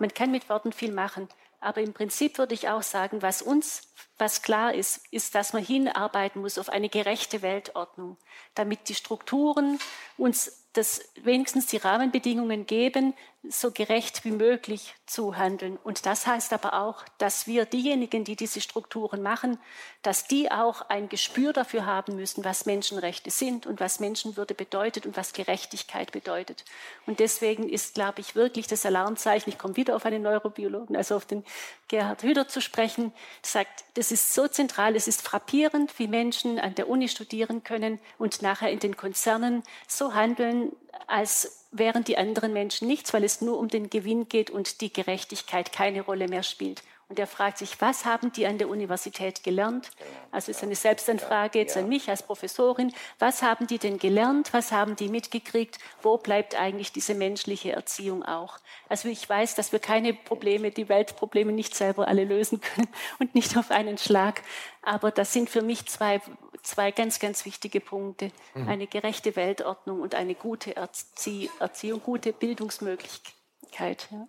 Man 0.00 0.12
kann 0.12 0.32
mit 0.32 0.48
Worten 0.48 0.72
viel 0.72 0.90
machen. 0.90 1.28
Aber 1.60 1.82
im 1.82 1.92
Prinzip 1.92 2.38
würde 2.38 2.54
ich 2.54 2.68
auch 2.68 2.82
sagen, 2.82 3.20
was 3.20 3.42
uns, 3.42 3.92
was 4.18 4.42
klar 4.42 4.74
ist, 4.74 5.06
ist, 5.10 5.34
dass 5.34 5.52
man 5.52 5.62
hinarbeiten 5.62 6.40
muss 6.40 6.58
auf 6.58 6.70
eine 6.70 6.88
gerechte 6.88 7.42
Weltordnung, 7.42 8.16
damit 8.54 8.88
die 8.88 8.94
Strukturen 8.94 9.78
uns 10.16 10.66
das 10.72 11.02
wenigstens 11.16 11.66
die 11.66 11.76
Rahmenbedingungen 11.76 12.64
geben, 12.64 13.14
so 13.48 13.70
gerecht 13.70 14.24
wie 14.24 14.32
möglich 14.32 14.94
zu 15.06 15.36
handeln. 15.36 15.78
Und 15.82 16.04
das 16.04 16.26
heißt 16.26 16.52
aber 16.52 16.74
auch, 16.74 17.04
dass 17.16 17.46
wir 17.46 17.64
diejenigen, 17.64 18.22
die 18.22 18.36
diese 18.36 18.60
Strukturen 18.60 19.22
machen, 19.22 19.58
dass 20.02 20.26
die 20.26 20.50
auch 20.50 20.82
ein 20.82 21.08
Gespür 21.08 21.54
dafür 21.54 21.86
haben 21.86 22.16
müssen, 22.16 22.44
was 22.44 22.66
Menschenrechte 22.66 23.30
sind 23.30 23.66
und 23.66 23.80
was 23.80 23.98
Menschenwürde 23.98 24.54
bedeutet 24.54 25.06
und 25.06 25.16
was 25.16 25.32
Gerechtigkeit 25.32 26.12
bedeutet. 26.12 26.64
Und 27.06 27.18
deswegen 27.18 27.68
ist, 27.68 27.94
glaube 27.94 28.20
ich, 28.20 28.34
wirklich 28.34 28.66
das 28.66 28.84
Alarmzeichen, 28.84 29.50
ich 29.50 29.58
komme 29.58 29.76
wieder 29.76 29.96
auf 29.96 30.04
einen 30.04 30.22
Neurobiologen, 30.22 30.94
also 30.96 31.16
auf 31.16 31.24
den 31.24 31.42
Gerhard 31.88 32.22
Hüder 32.22 32.46
zu 32.46 32.60
sprechen, 32.60 33.12
sagt, 33.42 33.84
das 33.94 34.12
ist 34.12 34.34
so 34.34 34.48
zentral, 34.48 34.96
es 34.96 35.08
ist 35.08 35.22
frappierend, 35.22 35.98
wie 35.98 36.08
Menschen 36.08 36.58
an 36.58 36.74
der 36.74 36.88
Uni 36.88 37.08
studieren 37.08 37.64
können 37.64 38.00
und 38.18 38.42
nachher 38.42 38.70
in 38.70 38.80
den 38.80 38.96
Konzernen 38.96 39.62
so 39.88 40.14
handeln, 40.14 40.72
als 41.06 41.66
wären 41.72 42.04
die 42.04 42.18
anderen 42.18 42.52
Menschen 42.52 42.88
nichts, 42.88 43.12
weil 43.12 43.24
es 43.24 43.40
nur 43.40 43.58
um 43.58 43.68
den 43.68 43.90
Gewinn 43.90 44.28
geht 44.28 44.50
und 44.50 44.80
die 44.80 44.92
Gerechtigkeit 44.92 45.72
keine 45.72 46.02
Rolle 46.02 46.28
mehr 46.28 46.42
spielt. 46.42 46.82
Und 47.10 47.18
er 47.18 47.26
fragt 47.26 47.58
sich, 47.58 47.80
was 47.80 48.04
haben 48.04 48.30
die 48.30 48.46
an 48.46 48.58
der 48.58 48.68
Universität 48.68 49.42
gelernt? 49.42 49.90
Also 50.30 50.52
ist 50.52 50.62
eine 50.62 50.76
Selbstanfrage 50.76 51.58
jetzt 51.58 51.76
an 51.76 51.88
mich 51.88 52.08
als 52.08 52.22
Professorin. 52.22 52.92
Was 53.18 53.42
haben 53.42 53.66
die 53.66 53.78
denn 53.78 53.98
gelernt? 53.98 54.52
Was 54.52 54.70
haben 54.70 54.94
die 54.94 55.08
mitgekriegt? 55.08 55.80
Wo 56.02 56.18
bleibt 56.18 56.54
eigentlich 56.54 56.92
diese 56.92 57.14
menschliche 57.14 57.72
Erziehung 57.72 58.22
auch? 58.22 58.58
Also 58.88 59.08
ich 59.08 59.28
weiß, 59.28 59.56
dass 59.56 59.72
wir 59.72 59.80
keine 59.80 60.14
Probleme, 60.14 60.70
die 60.70 60.88
Weltprobleme 60.88 61.50
nicht 61.50 61.74
selber 61.74 62.06
alle 62.06 62.22
lösen 62.22 62.60
können 62.60 62.88
und 63.18 63.34
nicht 63.34 63.56
auf 63.56 63.72
einen 63.72 63.98
Schlag. 63.98 64.42
Aber 64.82 65.10
das 65.10 65.32
sind 65.32 65.50
für 65.50 65.62
mich 65.62 65.86
zwei, 65.86 66.20
zwei 66.62 66.90
ganz, 66.90 67.18
ganz 67.18 67.44
wichtige 67.44 67.80
Punkte. 67.80 68.30
Mhm. 68.54 68.68
Eine 68.68 68.86
gerechte 68.86 69.36
Weltordnung 69.36 70.00
und 70.00 70.14
eine 70.14 70.34
gute 70.34 70.76
Erzie 70.76 71.50
Erziehung, 71.58 72.00
gute 72.02 72.32
Bildungsmöglichkeit. 72.32 74.08
Ja. 74.10 74.26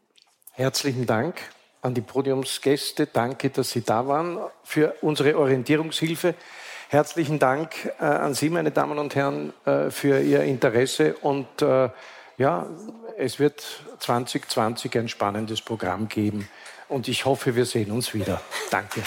Herzlichen 0.53 1.05
Dank 1.05 1.41
an 1.81 1.93
die 1.93 2.01
Podiumsgäste. 2.01 3.07
Danke, 3.07 3.49
dass 3.49 3.71
Sie 3.71 3.81
da 3.81 4.07
waren 4.07 4.39
für 4.63 4.95
unsere 5.01 5.37
Orientierungshilfe. 5.37 6.35
Herzlichen 6.89 7.39
Dank 7.39 7.91
äh, 7.99 8.03
an 8.03 8.33
Sie, 8.33 8.49
meine 8.49 8.71
Damen 8.71 8.99
und 8.99 9.15
Herren, 9.15 9.53
äh, 9.65 9.89
für 9.89 10.19
Ihr 10.19 10.43
Interesse. 10.43 11.15
Und 11.15 11.61
äh, 11.61 11.89
ja, 12.37 12.67
es 13.17 13.39
wird 13.39 13.63
2020 13.99 14.97
ein 14.97 15.07
spannendes 15.07 15.61
Programm 15.61 16.09
geben. 16.09 16.49
Und 16.89 17.07
ich 17.07 17.25
hoffe, 17.25 17.55
wir 17.55 17.65
sehen 17.65 17.91
uns 17.91 18.13
wieder. 18.13 18.41
Danke. 18.69 19.03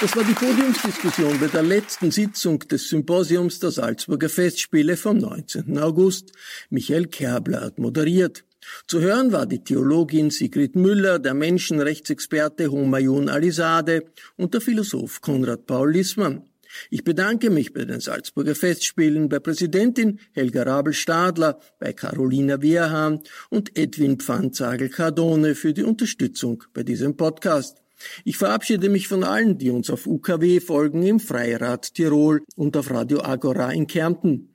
Das 0.00 0.14
war 0.14 0.22
die 0.22 0.32
Podiumsdiskussion 0.32 1.40
bei 1.40 1.48
der 1.48 1.64
letzten 1.64 2.12
Sitzung 2.12 2.60
des 2.60 2.88
Symposiums 2.88 3.58
der 3.58 3.72
Salzburger 3.72 4.28
Festspiele 4.28 4.96
vom 4.96 5.18
19. 5.18 5.76
August. 5.76 6.30
Michael 6.70 7.06
Kerbler 7.06 7.62
hat 7.62 7.80
moderiert. 7.80 8.44
Zu 8.86 9.00
hören 9.00 9.32
war 9.32 9.46
die 9.46 9.64
Theologin 9.64 10.30
Sigrid 10.30 10.76
Müller, 10.76 11.18
der 11.18 11.34
Menschenrechtsexperte 11.34 12.70
Homayun 12.70 13.28
Alisade 13.28 14.04
und 14.36 14.54
der 14.54 14.60
Philosoph 14.60 15.20
Konrad 15.20 15.66
Paul 15.66 15.90
Lissmann. 15.90 16.44
Ich 16.90 17.02
bedanke 17.02 17.50
mich 17.50 17.72
bei 17.72 17.84
den 17.84 17.98
Salzburger 17.98 18.54
Festspielen, 18.54 19.28
bei 19.28 19.40
Präsidentin 19.40 20.20
Helga 20.30 20.62
Rabel-Stadler, 20.62 21.58
bei 21.80 21.92
Carolina 21.92 22.62
Wierhahn 22.62 23.24
und 23.50 23.76
Edwin 23.76 24.20
Pfanzagel-Cardone 24.20 25.56
für 25.56 25.72
die 25.72 25.82
Unterstützung 25.82 26.62
bei 26.72 26.84
diesem 26.84 27.16
Podcast. 27.16 27.82
Ich 28.24 28.36
verabschiede 28.36 28.88
mich 28.88 29.08
von 29.08 29.24
allen, 29.24 29.58
die 29.58 29.70
uns 29.70 29.90
auf 29.90 30.06
UKW 30.06 30.60
folgen 30.60 31.02
im 31.02 31.20
Freirad 31.20 31.94
Tirol 31.94 32.42
und 32.56 32.76
auf 32.76 32.90
Radio 32.90 33.22
Agora 33.22 33.70
in 33.72 33.86
Kärnten. 33.86 34.54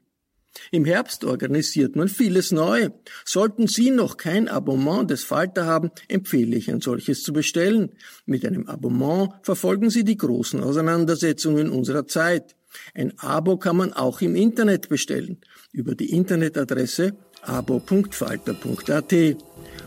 Im 0.71 0.85
Herbst 0.85 1.23
organisiert 1.25 1.95
man 1.95 2.07
vieles 2.07 2.51
neu. 2.51 2.89
Sollten 3.25 3.67
Sie 3.67 3.89
noch 3.89 4.17
kein 4.17 4.47
Abonnement 4.47 5.09
des 5.09 5.23
Falter 5.23 5.65
haben, 5.65 5.91
empfehle 6.07 6.55
ich 6.55 6.69
ein 6.69 6.81
solches 6.81 7.23
zu 7.23 7.33
bestellen. 7.33 7.91
Mit 8.25 8.45
einem 8.45 8.67
Abonnement 8.67 9.33
verfolgen 9.41 9.89
Sie 9.89 10.03
die 10.03 10.17
großen 10.17 10.61
Auseinandersetzungen 10.61 11.69
unserer 11.69 12.07
Zeit. 12.07 12.55
Ein 12.93 13.17
Abo 13.17 13.57
kann 13.57 13.77
man 13.77 13.93
auch 13.93 14.21
im 14.21 14.35
Internet 14.35 14.89
bestellen, 14.89 15.41
über 15.71 15.95
die 15.95 16.11
Internetadresse 16.11 17.15
abo.falter.at. 17.41 19.13